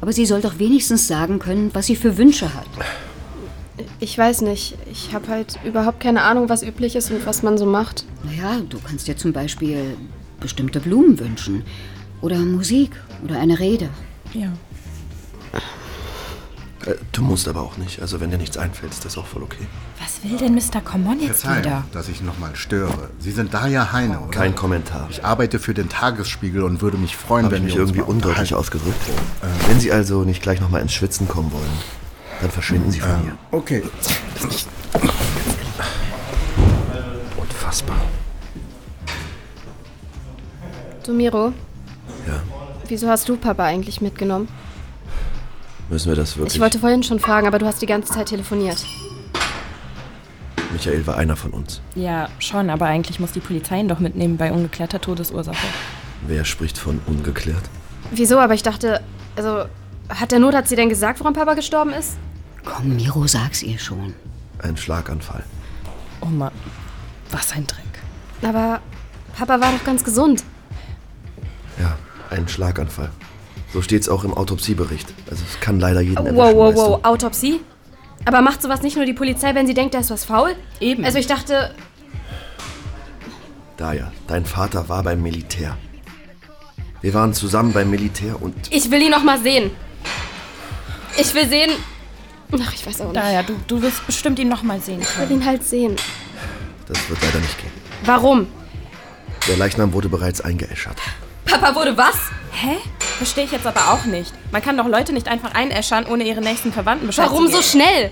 aber 0.00 0.12
sie 0.12 0.26
soll 0.26 0.40
doch 0.40 0.58
wenigstens 0.58 1.06
sagen 1.06 1.38
können, 1.38 1.70
was 1.74 1.86
sie 1.86 1.96
für 1.96 2.16
Wünsche 2.16 2.54
hat. 2.54 2.66
Ich 4.00 4.16
weiß 4.16 4.42
nicht. 4.42 4.76
Ich 4.90 5.14
habe 5.14 5.28
halt 5.28 5.58
überhaupt 5.64 6.00
keine 6.00 6.22
Ahnung, 6.22 6.48
was 6.48 6.62
üblich 6.62 6.96
ist 6.96 7.10
und 7.10 7.24
was 7.26 7.42
man 7.42 7.58
so 7.58 7.66
macht. 7.66 8.04
Naja, 8.24 8.60
du 8.68 8.78
kannst 8.80 9.06
dir 9.06 9.16
zum 9.16 9.32
Beispiel 9.32 9.96
bestimmte 10.40 10.80
Blumen 10.80 11.18
wünschen. 11.18 11.64
Oder 12.20 12.38
Musik. 12.38 12.90
Oder 13.24 13.38
eine 13.38 13.58
Rede. 13.58 13.88
Ja. 14.34 14.52
Äh, 17.18 17.20
du 17.20 17.24
musst 17.26 17.48
aber 17.48 17.60
auch 17.62 17.76
nicht. 17.76 18.00
Also 18.00 18.20
wenn 18.20 18.30
dir 18.30 18.38
nichts 18.38 18.56
einfällt, 18.56 18.92
ist 18.92 19.04
das 19.04 19.18
auch 19.18 19.26
voll 19.26 19.42
okay. 19.42 19.66
Was 20.00 20.22
will 20.22 20.36
denn 20.38 20.54
Mr. 20.54 20.80
Common 20.84 21.20
jetzt 21.20 21.40
Verzeihung, 21.42 21.58
wieder? 21.64 21.84
dass 21.92 22.08
ich 22.08 22.22
nochmal 22.22 22.54
störe. 22.56 23.10
Sie 23.18 23.32
sind 23.32 23.52
Daya 23.54 23.92
Heine, 23.92 24.20
oder? 24.20 24.30
Kein 24.30 24.54
Kommentar. 24.54 25.06
Ich 25.10 25.24
arbeite 25.24 25.58
für 25.58 25.74
den 25.74 25.88
Tagesspiegel 25.88 26.62
und 26.62 26.80
würde 26.80 26.96
mich 26.96 27.16
freuen, 27.16 27.44
Habe 27.46 27.56
wenn 27.56 27.62
ich 27.62 27.66
mich 27.66 27.74
wir 27.76 27.82
uns 27.82 27.90
irgendwie 27.90 28.02
mal 28.02 28.08
undeutlich 28.14 28.54
ausgedrückt? 28.54 28.96
Äh, 29.42 29.68
wenn 29.68 29.80
Sie 29.80 29.92
also 29.92 30.22
nicht 30.24 30.42
gleich 30.42 30.60
nochmal 30.60 30.82
ins 30.82 30.92
Schwitzen 30.92 31.28
kommen 31.28 31.52
wollen, 31.52 31.70
dann 32.40 32.50
verschwinden 32.50 32.90
Sie 32.90 33.00
von 33.00 33.10
Ähm, 33.10 33.22
hier. 33.22 33.38
Okay. 33.50 33.82
Unfassbar. 37.36 37.96
Du, 41.04 41.12
Miro, 41.14 41.52
Ja, 42.26 42.42
wieso 42.86 43.08
hast 43.08 43.28
du 43.28 43.36
Papa 43.36 43.64
eigentlich 43.64 44.00
mitgenommen? 44.00 44.48
Müssen 45.88 46.08
wir 46.08 46.16
das 46.16 46.36
wirklich? 46.36 46.54
Ich 46.54 46.60
wollte 46.60 46.78
vorhin 46.78 47.02
schon 47.02 47.20
fragen, 47.20 47.46
aber 47.46 47.58
du 47.58 47.66
hast 47.66 47.80
die 47.82 47.86
ganze 47.86 48.12
Zeit 48.12 48.28
telefoniert. 48.28 48.84
Michael 50.72 51.06
war 51.06 51.16
einer 51.16 51.36
von 51.36 51.50
uns. 51.52 51.80
Ja, 51.94 52.28
schon, 52.38 52.70
aber 52.70 52.86
eigentlich 52.86 53.20
muss 53.20 53.32
die 53.32 53.40
Polizei 53.40 53.80
ihn 53.80 53.88
doch 53.88 54.00
mitnehmen 54.00 54.36
bei 54.36 54.52
ungeklärter 54.52 55.00
Todesursache. 55.00 55.66
Wer 56.26 56.44
spricht 56.44 56.78
von 56.78 57.00
ungeklärt? 57.06 57.62
Wieso? 58.10 58.38
Aber 58.38 58.54
ich 58.54 58.62
dachte, 58.62 59.00
also, 59.36 59.64
hat 60.08 60.32
der 60.32 60.38
Notarzt 60.40 60.70
dir 60.70 60.76
denn 60.76 60.88
gesagt, 60.88 61.20
warum 61.20 61.32
Papa 61.32 61.54
gestorben 61.54 61.92
ist? 61.92 62.16
Komm, 62.64 62.96
Miro, 62.96 63.26
sag's 63.26 63.62
ihr 63.62 63.78
schon. 63.78 64.14
Ein 64.58 64.76
Schlaganfall. 64.76 65.44
Oh 66.20 66.26
Mann, 66.26 66.52
was 67.30 67.52
ein 67.52 67.66
Dreck. 67.66 67.84
Aber 68.42 68.80
Papa 69.36 69.60
war 69.60 69.72
doch 69.72 69.84
ganz 69.84 70.04
gesund. 70.04 70.44
Ja, 71.78 71.96
ein 72.30 72.48
Schlaganfall. 72.48 73.10
So 73.72 73.82
steht's 73.82 74.08
auch 74.08 74.24
im 74.24 74.32
Autopsiebericht. 74.34 75.06
Also 75.30 75.42
es 75.48 75.60
kann 75.60 75.78
leider 75.78 76.00
jeden 76.00 76.16
erwischen, 76.16 76.36
Wow, 76.36 76.54
wow, 76.54 76.68
weißt 76.74 76.76
wow, 76.78 77.04
Autopsie? 77.04 77.60
Aber 78.24 78.40
macht 78.40 78.62
sowas 78.62 78.82
nicht 78.82 78.96
nur 78.96 79.04
die 79.04 79.12
Polizei, 79.12 79.54
wenn 79.54 79.66
sie 79.66 79.74
denkt, 79.74 79.94
da 79.94 79.98
ist 80.00 80.10
was 80.10 80.24
faul? 80.24 80.54
Eben. 80.80 81.04
Also 81.04 81.18
ich 81.18 81.26
dachte, 81.26 81.74
du. 81.74 81.88
Daya, 83.76 84.10
dein 84.26 84.44
Vater 84.44 84.88
war 84.88 85.02
beim 85.02 85.22
Militär. 85.22 85.76
Wir 87.00 87.14
waren 87.14 87.32
zusammen 87.32 87.72
beim 87.72 87.90
Militär 87.90 88.42
und 88.42 88.54
ich 88.70 88.90
will 88.90 89.00
ihn 89.02 89.10
noch 89.10 89.22
mal 89.22 89.38
sehen. 89.38 89.70
Ich 91.16 91.32
will 91.34 91.48
sehen. 91.48 91.70
Ach, 92.60 92.72
ich 92.74 92.84
weiß 92.86 93.02
auch 93.02 93.12
nicht. 93.12 93.16
Daher, 93.16 93.42
du, 93.44 93.54
du 93.68 93.82
wirst 93.82 94.04
bestimmt 94.06 94.38
ihn 94.38 94.48
noch 94.48 94.62
mal 94.62 94.80
sehen 94.80 95.00
Ich 95.00 95.16
will 95.18 95.26
können. 95.28 95.40
ihn 95.42 95.46
halt 95.46 95.62
sehen. 95.64 95.94
das 96.88 97.08
wird 97.08 97.22
leider 97.22 97.38
nicht 97.38 97.58
gehen. 97.58 97.70
Warum? 98.04 98.46
Der 99.46 99.56
Leichnam 99.56 99.92
wurde 99.92 100.08
bereits 100.08 100.40
eingeäschert. 100.40 100.96
Papa 101.44 101.74
wurde 101.74 101.96
was? 101.96 102.16
Hä? 102.52 102.76
Verstehe 103.18 103.44
ich 103.44 103.52
jetzt 103.52 103.66
aber 103.66 103.80
auch 103.92 104.04
nicht. 104.06 104.32
Man 104.52 104.62
kann 104.62 104.76
doch 104.76 104.86
Leute 104.86 105.12
nicht 105.12 105.28
einfach 105.28 105.52
einäschern, 105.54 106.06
ohne 106.06 106.24
ihre 106.24 106.40
nächsten 106.40 106.72
Verwandten 106.72 107.06
Bescheid 107.06 107.26
Warum 107.26 107.46
zu 107.46 107.52
so 107.52 107.58
geben. 107.58 107.68
schnell? 107.70 108.10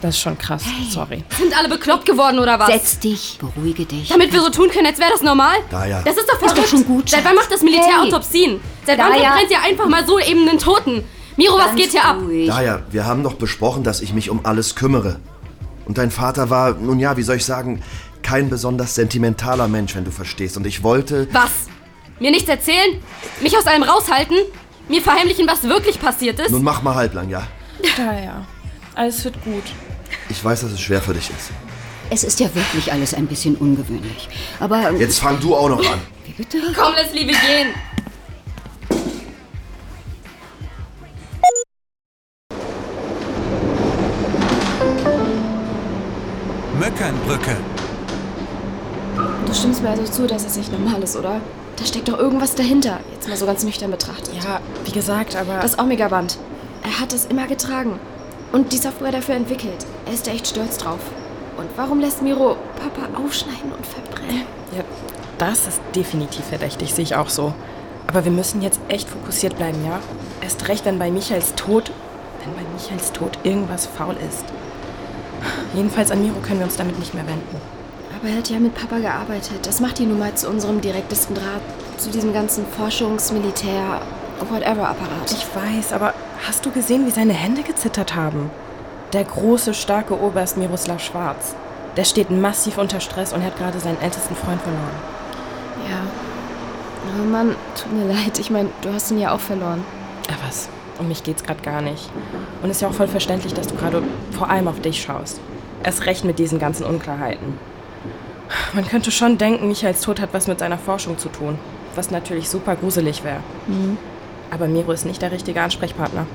Das 0.00 0.14
ist 0.14 0.20
schon 0.20 0.38
krass. 0.38 0.62
Sorry. 0.90 1.24
Sind 1.36 1.56
alle 1.58 1.68
bekloppt 1.68 2.06
geworden 2.06 2.38
oder 2.38 2.58
was? 2.58 2.68
Setz 2.68 2.98
dich, 3.00 3.38
beruhige 3.40 3.84
dich. 3.84 4.08
Damit 4.08 4.32
wir 4.32 4.40
so 4.40 4.50
tun 4.50 4.70
können, 4.70 4.86
als 4.86 4.98
wäre 5.00 5.10
das 5.10 5.22
normal? 5.22 5.56
Daya. 5.70 6.02
Das 6.04 6.16
ist 6.16 6.28
doch 6.28 6.34
Ist 6.34 6.42
doch 6.42 6.48
verrückt. 6.50 6.68
schon 6.68 6.84
gut, 6.84 7.10
Seit 7.10 7.24
wann 7.24 7.34
macht 7.34 7.50
das 7.50 7.62
Militär 7.62 8.00
Hey. 8.00 8.06
Autopsien? 8.06 8.60
Seit 8.86 8.98
wann 8.98 9.12
verbrennt 9.12 9.50
ihr 9.50 9.60
einfach 9.60 9.88
mal 9.88 10.06
so 10.06 10.20
eben 10.20 10.48
einen 10.48 10.58
Toten? 10.60 11.02
Miro, 11.36 11.56
was 11.58 11.74
geht 11.74 11.90
hier 11.90 12.04
ab? 12.04 12.18
Daya, 12.46 12.82
wir 12.90 13.06
haben 13.06 13.22
doch 13.24 13.34
besprochen, 13.34 13.82
dass 13.82 14.00
ich 14.00 14.12
mich 14.12 14.30
um 14.30 14.44
alles 14.46 14.74
kümmere. 14.76 15.18
Und 15.86 15.98
dein 15.98 16.10
Vater 16.10 16.50
war, 16.50 16.74
nun 16.74 17.00
ja, 17.00 17.16
wie 17.16 17.22
soll 17.22 17.36
ich 17.36 17.44
sagen, 17.44 17.82
kein 18.22 18.50
besonders 18.50 18.94
sentimentaler 18.94 19.66
Mensch, 19.68 19.96
wenn 19.96 20.04
du 20.04 20.10
verstehst. 20.10 20.56
Und 20.56 20.66
ich 20.66 20.82
wollte. 20.82 21.26
Was? 21.32 21.67
Mir 22.20 22.32
nichts 22.32 22.48
erzählen? 22.48 23.00
Mich 23.40 23.56
aus 23.56 23.66
allem 23.66 23.84
raushalten? 23.84 24.36
Mir 24.88 25.00
verheimlichen, 25.02 25.46
was 25.46 25.62
wirklich 25.62 26.00
passiert 26.00 26.40
ist? 26.40 26.50
Nun 26.50 26.64
mach 26.64 26.82
mal 26.82 26.94
halblang, 26.94 27.28
ja? 27.28 27.46
Daher. 27.96 28.44
Alles 28.94 29.24
wird 29.24 29.42
gut. 29.44 29.62
Ich 30.28 30.44
weiß, 30.44 30.62
dass 30.62 30.72
es 30.72 30.80
schwer 30.80 31.00
für 31.00 31.14
dich 31.14 31.30
ist. 31.30 31.50
Es 32.10 32.24
ist 32.24 32.40
ja 32.40 32.52
wirklich 32.54 32.90
alles 32.92 33.14
ein 33.14 33.26
bisschen 33.26 33.54
ungewöhnlich. 33.54 34.28
Aber. 34.58 34.90
Jetzt 34.92 35.20
fang 35.20 35.38
du 35.38 35.54
auch 35.54 35.68
noch 35.68 35.92
an. 35.92 36.00
Wie 36.26 36.32
bitte? 36.32 36.58
Komm, 36.74 36.94
Leslie, 36.94 37.26
wir 37.26 37.34
gehen. 37.34 37.74
Möckernbrücke. 46.80 47.56
Du 49.46 49.54
stimmst 49.54 49.82
mir 49.82 49.90
also 49.90 50.04
zu, 50.04 50.26
dass 50.26 50.44
es 50.44 50.56
nicht 50.56 50.72
normal 50.72 51.02
ist, 51.02 51.16
oder? 51.16 51.40
Da 51.78 51.84
steckt 51.86 52.08
doch 52.08 52.18
irgendwas 52.18 52.54
dahinter. 52.54 52.98
Jetzt 53.12 53.28
mal 53.28 53.36
so 53.36 53.46
ganz 53.46 53.62
nüchtern 53.62 53.90
betrachtet. 53.90 54.34
Ja, 54.34 54.60
wie 54.84 54.92
gesagt, 54.92 55.36
aber. 55.36 55.58
Das 55.60 55.78
Omega-Band. 55.78 56.38
Er 56.82 57.00
hat 57.00 57.12
es 57.12 57.26
immer 57.26 57.46
getragen. 57.46 57.98
Und 58.52 58.72
die 58.72 58.78
Software 58.78 59.12
dafür 59.12 59.34
entwickelt. 59.36 59.86
Er 60.06 60.12
ist 60.12 60.26
da 60.26 60.32
echt 60.32 60.48
stolz 60.48 60.78
drauf. 60.78 61.00
Und 61.56 61.68
warum 61.76 62.00
lässt 62.00 62.22
Miro 62.22 62.56
Papa 62.76 63.18
aufschneiden 63.18 63.72
und 63.76 63.86
verbrennen? 63.86 64.42
Ja, 64.76 64.84
das 65.38 65.66
ist 65.66 65.80
definitiv 65.94 66.44
verdächtig, 66.46 66.94
sehe 66.94 67.04
ich 67.04 67.16
auch 67.16 67.28
so. 67.28 67.52
Aber 68.06 68.24
wir 68.24 68.32
müssen 68.32 68.62
jetzt 68.62 68.80
echt 68.88 69.08
fokussiert 69.08 69.56
bleiben, 69.56 69.84
ja? 69.84 70.00
Erst 70.40 70.66
recht, 70.68 70.84
wenn 70.84 70.98
bei 70.98 71.10
Michaels 71.10 71.54
Tod, 71.56 71.90
wenn 72.42 72.54
bei 72.54 72.70
Michaels 72.72 73.12
Tod 73.12 73.38
irgendwas 73.42 73.86
faul 73.86 74.16
ist. 74.28 74.44
Jedenfalls 75.74 76.10
an 76.10 76.22
Miro 76.22 76.40
können 76.40 76.60
wir 76.60 76.66
uns 76.66 76.76
damit 76.76 76.98
nicht 76.98 77.12
mehr 77.12 77.26
wenden. 77.26 77.60
Aber 78.20 78.30
er 78.30 78.38
hat 78.38 78.50
ja 78.50 78.58
mit 78.58 78.74
Papa 78.74 78.98
gearbeitet. 78.98 79.64
Das 79.64 79.80
macht 79.80 80.00
ihn 80.00 80.08
nun 80.08 80.18
mal 80.18 80.34
zu 80.34 80.48
unserem 80.48 80.80
direktesten 80.80 81.36
Draht. 81.36 81.62
Zu 81.98 82.10
diesem 82.10 82.32
ganzen 82.32 82.64
Forschungs-, 82.66 83.32
Militär-, 83.32 84.00
whatever-Apparat. 84.40 85.30
Ich 85.30 85.46
weiß, 85.54 85.92
aber 85.92 86.14
hast 86.46 86.66
du 86.66 86.70
gesehen, 86.70 87.06
wie 87.06 87.10
seine 87.10 87.32
Hände 87.32 87.62
gezittert 87.62 88.16
haben? 88.16 88.50
Der 89.12 89.24
große, 89.24 89.72
starke 89.72 90.20
Oberst 90.20 90.56
Miroslav 90.56 91.00
Schwarz. 91.00 91.54
Der 91.96 92.04
steht 92.04 92.30
massiv 92.30 92.78
unter 92.78 93.00
Stress 93.00 93.32
und 93.32 93.44
hat 93.44 93.56
gerade 93.56 93.78
seinen 93.78 94.00
ältesten 94.00 94.34
Freund 94.34 94.60
verloren. 94.62 94.90
Ja. 95.88 96.00
Oh 97.18 97.24
Mann, 97.24 97.54
tut 97.80 97.92
mir 97.92 98.12
leid. 98.12 98.38
Ich 98.38 98.50
meine, 98.50 98.70
du 98.82 98.92
hast 98.92 99.10
ihn 99.10 99.20
ja 99.20 99.32
auch 99.32 99.40
verloren. 99.40 99.84
Ja, 100.28 100.36
was? 100.46 100.68
Um 100.98 101.08
mich 101.08 101.22
geht's 101.22 101.44
gerade 101.44 101.62
gar 101.62 101.80
nicht. 101.80 102.10
Und 102.62 102.70
ist 102.70 102.82
ja 102.82 102.88
auch 102.88 102.94
voll 102.94 103.08
verständlich, 103.08 103.54
dass 103.54 103.68
du 103.68 103.76
gerade 103.76 104.02
vor 104.32 104.50
allem 104.50 104.66
auf 104.66 104.80
dich 104.80 105.00
schaust. 105.00 105.40
Erst 105.84 106.06
recht 106.06 106.24
mit 106.24 106.38
diesen 106.38 106.58
ganzen 106.58 106.84
Unklarheiten. 106.84 107.58
Man 108.74 108.86
könnte 108.86 109.10
schon 109.10 109.38
denken, 109.38 109.68
Michaels 109.68 110.00
Tod 110.00 110.20
hat 110.20 110.30
was 110.32 110.46
mit 110.46 110.58
seiner 110.58 110.78
Forschung 110.78 111.18
zu 111.18 111.28
tun. 111.28 111.58
Was 111.94 112.10
natürlich 112.10 112.48
super 112.48 112.76
gruselig 112.76 113.24
wäre. 113.24 113.40
Mhm. 113.66 113.98
Aber 114.50 114.66
Miro 114.66 114.92
ist 114.92 115.04
nicht 115.04 115.20
der 115.20 115.32
richtige 115.32 115.60
Ansprechpartner. 115.60 116.26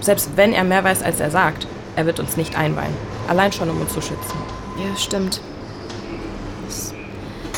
Selbst 0.00 0.30
wenn 0.36 0.52
er 0.52 0.64
mehr 0.64 0.84
weiß, 0.84 1.02
als 1.02 1.20
er 1.20 1.30
sagt, 1.30 1.66
er 1.96 2.06
wird 2.06 2.20
uns 2.20 2.36
nicht 2.36 2.56
einweihen. 2.56 2.94
Allein 3.28 3.52
schon, 3.52 3.68
um 3.70 3.80
uns 3.80 3.92
zu 3.92 4.00
schützen. 4.00 4.38
Ja, 4.78 4.96
stimmt. 4.96 5.40
Es, 6.68 6.94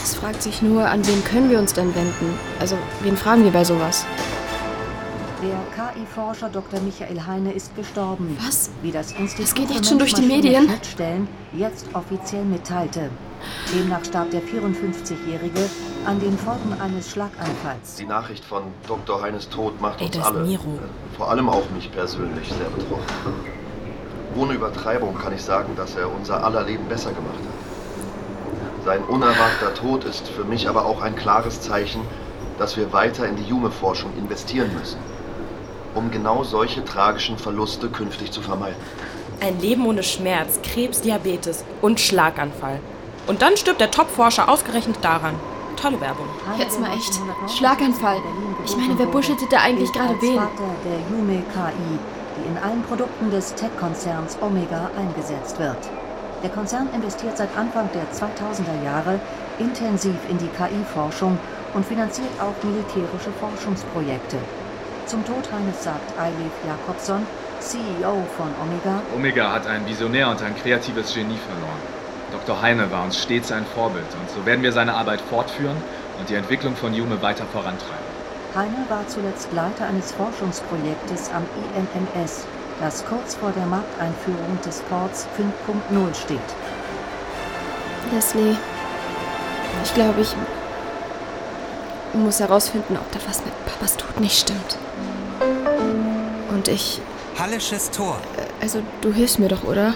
es 0.03 0.15
fragt 0.15 0.43
sich 0.43 0.63
nur, 0.63 0.87
an 0.87 1.07
wen 1.07 1.23
können 1.25 1.51
wir 1.51 1.59
uns 1.59 1.75
denn 1.75 1.95
wenden? 1.95 2.39
Also, 2.59 2.77
wen 3.03 3.17
fragen 3.17 3.45
wir 3.45 3.51
bei 3.51 3.65
sowas? 3.65 4.07
Der 5.43 5.59
KI-Forscher 5.75 6.51
Dr. 6.51 6.81
Michael 6.81 7.27
Heine 7.27 7.53
ist 7.53 7.75
gestorben. 7.75 8.37
Was? 8.45 8.71
Wie 8.83 8.93
das 8.93 9.13
Institut 9.13 9.45
Das 9.45 9.55
geht 9.55 9.71
jetzt 9.71 9.89
schon 9.89 9.99
durch 9.99 10.13
die 10.13 10.23
Medien? 10.23 10.71
Jetzt 11.53 11.87
offiziell 11.95 12.45
mitteilte. 12.45 13.11
Demnach 13.73 14.05
starb 14.05 14.31
der 14.31 14.43
54-Jährige 14.43 15.69
an 16.05 16.21
den 16.21 16.37
Folgen 16.39 16.75
eines 16.81 17.11
Schlaganfalls. 17.11 17.97
Die 17.97 18.07
Nachricht 18.07 18.45
von 18.45 18.65
Dr. 18.87 19.23
Heines 19.23 19.49
Tod 19.49 19.81
macht 19.81 20.01
Ey, 20.01 20.07
uns 20.07 20.19
alle, 20.19 20.53
äh, 20.53 20.59
vor 21.17 21.31
allem 21.31 21.49
auch 21.49 21.69
mich 21.71 21.91
persönlich, 21.93 22.49
sehr 22.49 22.71
betroffen. 22.71 23.05
Ohne 24.37 24.55
Übertreibung 24.55 25.17
kann 25.19 25.35
ich 25.35 25.43
sagen, 25.43 25.75
dass 25.77 25.97
er 25.97 26.13
unser 26.13 26.45
aller 26.45 26.63
Leben 26.63 26.87
besser 26.87 27.11
gemacht 27.13 27.39
hat. 27.39 28.85
Sein 28.85 29.03
unerwarteter 29.05 29.75
Tod 29.75 30.05
ist 30.05 30.29
für 30.29 30.45
mich 30.45 30.69
aber 30.69 30.87
auch 30.87 31.03
ein 31.03 31.17
klares 31.17 31.61
Zeichen, 31.61 32.01
dass 32.59 32.77
wir 32.77 32.93
weiter 32.93 33.27
in 33.27 33.37
die 33.37 33.45
Jume-Forschung 33.45 34.13
investieren 34.17 34.71
müssen, 34.79 34.99
um 35.95 36.11
genau 36.11 36.45
solche 36.45 36.85
tragischen 36.85 37.39
Verluste 37.39 37.89
künftig 37.89 38.31
zu 38.31 38.41
vermeiden. 38.41 38.81
Ein 39.41 39.61
Leben 39.61 39.87
ohne 39.87 40.03
Schmerz, 40.03 40.61
Krebs, 40.63 41.01
Diabetes 41.01 41.65
und 41.81 41.99
Schlaganfall. 42.01 42.81
Und 43.31 43.43
dann 43.43 43.57
stirbt 43.57 43.81
der 43.81 43.93
Top-Forscher 43.93 44.49
ausgerechnet 44.49 44.97
daran. 45.03 45.37
Tolle 45.81 46.01
Werbung. 46.01 46.27
Jetzt 46.59 46.81
mal 46.81 46.93
echt. 46.93 47.15
Schlaganfall. 47.57 48.17
Ich 48.65 48.77
meine, 48.77 48.99
wer 48.99 49.07
buscheltet 49.07 49.53
da 49.53 49.59
eigentlich 49.59 49.93
gerade 49.93 50.21
wen? 50.21 50.35
Der 50.35 50.99
Yume 51.09 51.41
KI, 51.55 51.99
die 52.37 52.49
in 52.49 52.59
allen 52.59 52.83
Produkten 52.83 53.31
des 53.31 53.55
Tech-Konzerns 53.55 54.37
Omega 54.41 54.91
eingesetzt 54.99 55.61
wird. 55.61 55.79
Der 56.43 56.51
Konzern 56.51 56.89
investiert 56.93 57.39
seit 57.39 57.57
Anfang 57.57 57.89
der 57.95 58.03
2000er 58.11 58.85
Jahre 58.85 59.21
intensiv 59.61 60.17
in 60.29 60.37
die 60.37 60.49
KI-Forschung 60.49 61.39
und 61.75 61.87
finanziert 61.87 62.33
auch 62.41 62.65
militärische 62.65 63.31
Forschungsprojekte. 63.39 64.39
Zum 65.07 65.25
Tod 65.25 65.49
Heines 65.53 65.85
sagt 65.85 66.19
Eilif 66.19 66.51
Jakobson, 66.67 67.25
CEO 67.61 68.25
von 68.37 68.49
Omega, 68.61 69.01
Omega 69.15 69.53
hat 69.53 69.69
ein 69.69 69.87
Visionär 69.87 70.31
und 70.31 70.43
ein 70.43 70.57
kreatives 70.57 71.15
Genie 71.15 71.39
verloren. 71.39 72.00
Dr. 72.33 72.63
Heine 72.63 72.91
war 72.91 73.05
uns 73.05 73.21
stets 73.23 73.51
ein 73.53 73.67
Vorbild 73.75 74.07
und 74.21 74.31
so 74.31 74.47
werden 74.47 74.63
wir 74.63 74.73
seine 74.73 74.95
Arbeit 74.95 75.21
fortführen 75.21 75.77
und 76.19 76.29
die 76.29 76.35
Entwicklung 76.35 76.77
von 76.77 76.95
Jume 76.95 77.21
weiter 77.23 77.45
vorantreiben. 77.53 78.11
Heine 78.55 78.85
war 78.89 79.07
zuletzt 79.07 79.49
Leiter 79.53 79.87
eines 79.87 80.13
Forschungsprojektes 80.13 81.31
am 81.35 81.45
INMS, 81.77 82.47
das 82.81 83.05
kurz 83.05 83.35
vor 83.35 83.53
der 83.53 83.67
Markteinführung 83.67 84.59
des 84.65 84.81
Ports 84.83 85.27
5.0 85.39 86.15
steht. 86.15 86.41
Leslie, 88.13 88.57
ich 89.85 89.95
glaube, 89.95 90.21
ich 90.21 90.35
muss 92.13 92.41
herausfinden, 92.41 92.97
ob 92.97 93.11
da 93.13 93.19
was 93.29 93.45
mit 93.45 93.53
Papas 93.67 93.97
Tod 93.97 94.19
nicht 94.21 94.39
stimmt. 94.39 94.79
Und 96.51 96.67
ich. 96.69 97.01
Hallisches 97.39 97.91
Tor. 97.91 98.19
Also, 98.61 98.83
du 99.01 99.13
hilfst 99.13 99.39
mir 99.39 99.49
doch, 99.49 99.65
oder? 99.65 99.95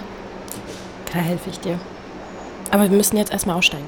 Klar 1.05 1.23
helfe 1.23 1.49
ich 1.49 1.59
dir. 1.59 1.77
Aber 2.75 2.89
wir 2.89 2.97
müssen 2.97 3.15
jetzt 3.15 3.31
erstmal 3.31 3.55
aussteigen. 3.55 3.87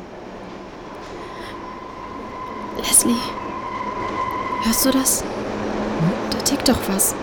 Leslie, 2.78 3.18
hörst 4.64 4.86
du 4.86 4.92
das? 4.92 5.26
Da 6.30 6.38
tickt 6.38 6.70
doch 6.70 6.78
was. 6.88 7.14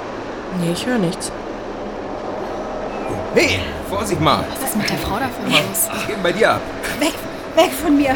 Nee, 0.61 0.73
ich 0.73 0.85
höre 0.85 0.99
nichts. 0.99 1.33
Hey, 3.35 3.61
Vorsicht 3.89 4.21
mal. 4.21 4.45
Was 4.61 4.69
ist 4.69 4.77
mit 4.77 4.91
der 4.91 4.99
Frau 4.99 5.19
da 5.19 5.27
von 5.27 5.51
los? 5.51 5.89
Was 5.91 6.07
geht 6.07 6.23
bei 6.23 6.33
dir 6.33 6.51
ab? 6.51 6.61
Weg, 7.01 7.15
weg 7.57 7.71
von 7.83 7.97
mir. 7.97 8.15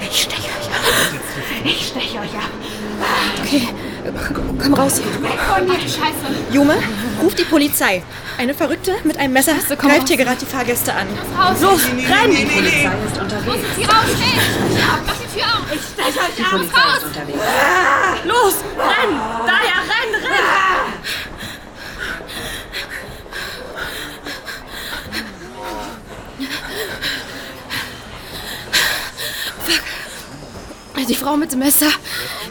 Ich 0.00 0.22
steche 0.22 0.42
euch 0.42 0.68
ab. 0.68 0.80
Ich 1.64 1.88
steche 1.88 2.20
euch 2.20 2.34
ab. 2.36 2.52
Okay, 3.42 3.68
komm 4.62 4.74
raus. 4.74 4.98
Weg 4.98 5.38
von 5.40 5.66
mir, 5.66 5.78
Scheiße. 5.80 6.52
Jume, 6.52 6.76
ruf 7.22 7.34
die 7.34 7.44
Polizei. 7.44 8.02
Eine 8.36 8.54
Verrückte 8.54 8.96
mit 9.04 9.16
einem 9.18 9.32
Messer 9.32 9.52
komm 9.68 9.88
greift 9.88 10.02
raus. 10.02 10.08
hier 10.08 10.16
gerade 10.16 10.36
die 10.40 10.46
Fahrgäste 10.46 10.92
an. 10.94 11.06
raus. 11.38 11.60
Los, 11.60 11.80
renn! 11.86 12.30
Die 12.30 12.44
Polizei 12.44 12.92
ist 13.06 13.20
unterwegs. 13.20 13.64
Sie 13.76 13.84
raus, 13.84 14.04
schnell! 14.16 14.78
Ja, 14.78 14.98
mach 15.06 15.14
die 15.14 15.38
Tür 15.38 15.46
auf! 15.46 15.72
Ich 15.72 15.80
steche 15.80 16.18
euch 16.18 16.34
Die 16.36 16.42
Polizei 16.42 16.96
ist 16.96 17.04
unterwegs. 17.04 17.38
Los, 18.24 18.54
renn! 18.76 19.20
Daya, 19.46 19.78
renn, 19.88 20.14
renn! 20.24 20.44
Fuck. 29.64 31.06
Die 31.06 31.14
Frau 31.14 31.36
mit 31.36 31.52
dem 31.52 31.58
Messer. 31.58 31.86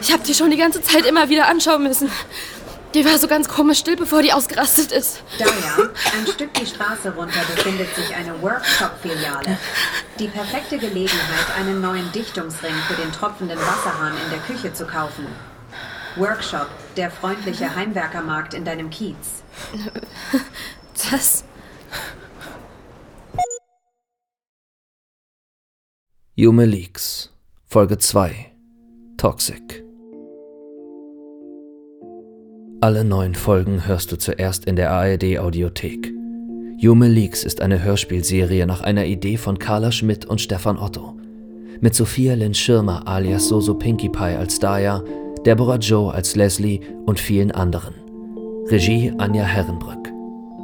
Ich 0.04 0.12
hab 0.12 0.22
die 0.22 0.34
schon 0.34 0.50
die 0.50 0.58
ganze 0.58 0.82
Zeit 0.82 1.06
immer 1.06 1.30
wieder 1.30 1.48
anschauen 1.48 1.82
müssen. 1.82 2.10
Die 2.92 3.06
war 3.06 3.16
so 3.18 3.26
ganz 3.26 3.48
komisch 3.48 3.78
still, 3.78 3.96
bevor 3.96 4.20
die 4.20 4.34
ausgerastet 4.34 4.92
ist. 4.92 5.22
Daya, 5.38 5.88
ein 6.16 6.26
Stück 6.26 6.52
die 6.52 6.66
Straße 6.66 7.10
runter 7.14 7.40
befindet 7.56 7.92
sich 7.96 8.14
eine 8.14 8.40
Workshop-Filiale. 8.42 9.56
Die 10.18 10.28
perfekte 10.28 10.76
Gelegenheit, 10.76 11.56
einen 11.58 11.80
neuen 11.80 12.12
Dichtungsring 12.12 12.74
für 12.86 13.00
den 13.00 13.10
tropfenden 13.12 13.58
Wasserhahn 13.58 14.12
in 14.12 14.30
der 14.30 14.40
Küche 14.40 14.74
zu 14.74 14.86
kaufen. 14.86 15.26
Workshop, 16.16 16.68
der 16.98 17.10
freundliche 17.10 17.74
Heimwerkermarkt 17.74 18.52
in 18.52 18.66
deinem 18.66 18.90
Kiez. 18.90 19.42
Das. 21.10 21.44
Yume 26.34 26.66
Leaks, 26.66 27.32
Folge 27.66 27.96
2 27.96 28.52
Toxic. 29.16 29.83
Alle 32.84 33.02
neun 33.02 33.34
Folgen 33.34 33.86
hörst 33.86 34.12
du 34.12 34.18
zuerst 34.18 34.66
in 34.66 34.76
der 34.76 34.90
ARD 34.90 35.38
Audiothek. 35.38 36.12
Yume 36.76 37.08
Leaks 37.08 37.42
ist 37.42 37.62
eine 37.62 37.82
Hörspielserie 37.82 38.66
nach 38.66 38.82
einer 38.82 39.06
Idee 39.06 39.38
von 39.38 39.58
Carla 39.58 39.90
Schmidt 39.90 40.26
und 40.26 40.38
Stefan 40.38 40.76
Otto. 40.78 41.16
Mit 41.80 41.94
Sophia 41.94 42.34
Lynn 42.34 42.52
Schirmer 42.52 43.08
alias 43.08 43.48
Soso 43.48 43.72
Pinkie 43.72 44.10
Pie 44.10 44.36
als 44.36 44.58
Daya, 44.58 45.02
Deborah 45.46 45.78
Joe 45.78 46.12
als 46.12 46.36
Leslie 46.36 46.80
und 47.06 47.18
vielen 47.18 47.52
anderen. 47.52 47.94
Regie 48.66 49.14
Anja 49.16 49.44
Herrenbrück. 49.44 50.12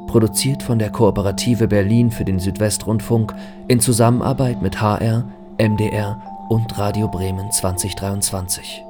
Produziert 0.06 0.62
von 0.62 0.78
der 0.78 0.90
Kooperative 0.90 1.68
Berlin 1.68 2.10
für 2.10 2.26
den 2.26 2.38
Südwestrundfunk 2.38 3.34
in 3.68 3.80
Zusammenarbeit 3.80 4.60
mit 4.60 4.78
HR, 4.78 5.26
MDR 5.58 6.22
und 6.50 6.78
Radio 6.78 7.08
Bremen 7.08 7.50
2023. 7.50 8.89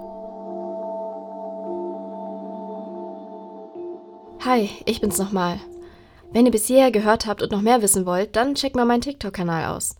Hi, 4.42 4.70
ich 4.86 5.02
bin's 5.02 5.18
nochmal. 5.18 5.60
Wenn 6.32 6.46
ihr 6.46 6.52
bis 6.52 6.66
hierher 6.66 6.90
gehört 6.90 7.26
habt 7.26 7.42
und 7.42 7.52
noch 7.52 7.60
mehr 7.60 7.82
wissen 7.82 8.06
wollt, 8.06 8.36
dann 8.36 8.54
checkt 8.54 8.74
mal 8.74 8.86
meinen 8.86 9.02
TikTok-Kanal 9.02 9.66
aus. 9.76 9.96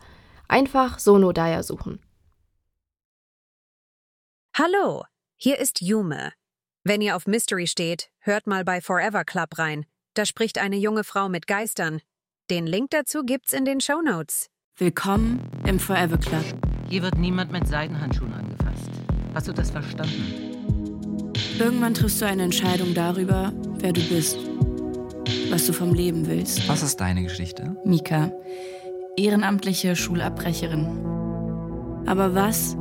Einfach 0.47 0.97
Sono 0.97 1.31
Daya 1.31 1.61
suchen. 1.61 1.99
Hallo, 4.57 5.03
hier 5.37 5.59
ist 5.59 5.81
Yume. 5.81 6.33
Wenn 6.83 7.01
ihr 7.01 7.15
auf 7.15 7.27
Mystery 7.27 7.67
steht, 7.67 8.09
hört 8.17 8.47
mal 8.47 8.63
bei 8.63 8.81
Forever 8.81 9.23
Club 9.25 9.59
rein. 9.59 9.85
Da 10.15 10.25
spricht 10.25 10.57
eine 10.57 10.77
junge 10.77 11.03
Frau 11.03 11.29
mit 11.29 11.45
Geistern. 11.45 12.01
Den 12.49 12.65
Link 12.65 12.89
dazu 12.89 13.23
gibt's 13.23 13.53
in 13.53 13.65
den 13.65 13.79
Shownotes. 13.79 14.49
Willkommen 14.75 15.39
im 15.67 15.79
Forever 15.79 16.17
Club. 16.17 16.45
Hier 16.89 17.03
wird 17.03 17.19
niemand 17.19 17.51
mit 17.51 17.67
Seidenhandschuhen 17.67 18.33
angefasst. 18.33 18.89
Hast 19.35 19.47
du 19.47 19.53
das 19.53 19.69
verstanden? 19.69 21.31
Irgendwann 21.59 21.93
triffst 21.93 22.19
du 22.19 22.25
eine 22.25 22.41
Entscheidung 22.41 22.95
darüber, 22.95 23.53
wer 23.81 23.93
du 23.93 24.01
bist, 24.01 24.37
was 25.49 25.65
du 25.65 25.73
vom 25.73 25.93
Leben 25.93 26.27
willst. 26.27 26.67
Was 26.69 26.83
ist 26.83 26.99
deine 27.01 27.23
Geschichte? 27.23 27.75
Mika, 27.83 28.31
ehrenamtliche 29.17 29.95
Schulabbrecherin. 29.95 30.87
Aber 32.05 32.33
was, 32.35 32.77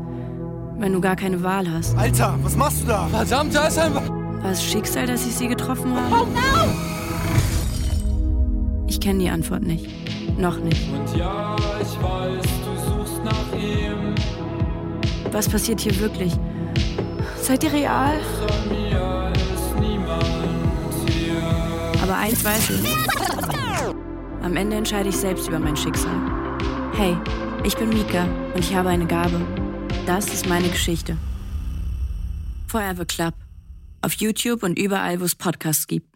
wenn 0.78 0.92
du 0.92 1.00
gar 1.00 1.16
keine 1.16 1.42
Wahl 1.42 1.70
hast? 1.70 1.96
Alter, 1.96 2.38
was 2.42 2.56
machst 2.56 2.82
du 2.82 2.86
da? 2.86 3.06
Verdammt, 3.08 3.54
da 3.54 3.68
ist 3.68 3.78
ein... 3.78 3.94
War 3.94 4.52
es 4.52 4.62
Schicksal, 4.64 5.06
dass 5.06 5.26
ich 5.26 5.34
sie 5.34 5.48
getroffen 5.48 5.94
habe? 5.94 6.14
Oh 6.14 6.26
no! 6.26 6.72
Ich 8.88 9.00
kenne 9.00 9.18
die 9.20 9.30
Antwort 9.30 9.62
nicht. 9.62 9.86
Noch 10.38 10.58
nicht. 10.58 10.88
Und 10.92 11.16
ja, 11.16 11.56
ich 11.80 12.02
weiß, 12.02 12.42
du 12.64 12.76
suchst 12.88 13.24
nach 13.24 13.52
ihm. 13.58 14.14
Was 15.32 15.48
passiert 15.48 15.80
hier 15.80 15.98
wirklich? 16.00 16.32
Seid 17.40 17.64
ihr 17.64 17.72
real? 17.72 18.20
Eins 22.20 22.44
weiß 22.44 22.70
ich. 22.70 22.96
Am 24.42 24.56
Ende 24.56 24.76
entscheide 24.76 25.09
ich 25.09 25.16
selbst 25.16 25.48
über 25.48 25.59
mein 25.59 25.76
Schicksal. 25.76 26.14
Hey, 26.94 27.16
ich 27.64 27.76
bin 27.76 27.88
Mika 27.88 28.24
und 28.54 28.61
ich 28.61 28.74
habe 28.74 28.90
eine 28.90 29.06
Gabe. 29.06 29.40
Das 30.06 30.26
ist 30.26 30.48
meine 30.48 30.68
Geschichte. 30.68 31.16
Forever 32.68 33.04
Club. 33.04 33.35
Auf 34.02 34.14
YouTube 34.14 34.62
und 34.62 34.78
überall, 34.78 35.20
wo 35.20 35.24
es 35.24 35.35
Podcasts 35.35 35.87
gibt. 35.87 36.10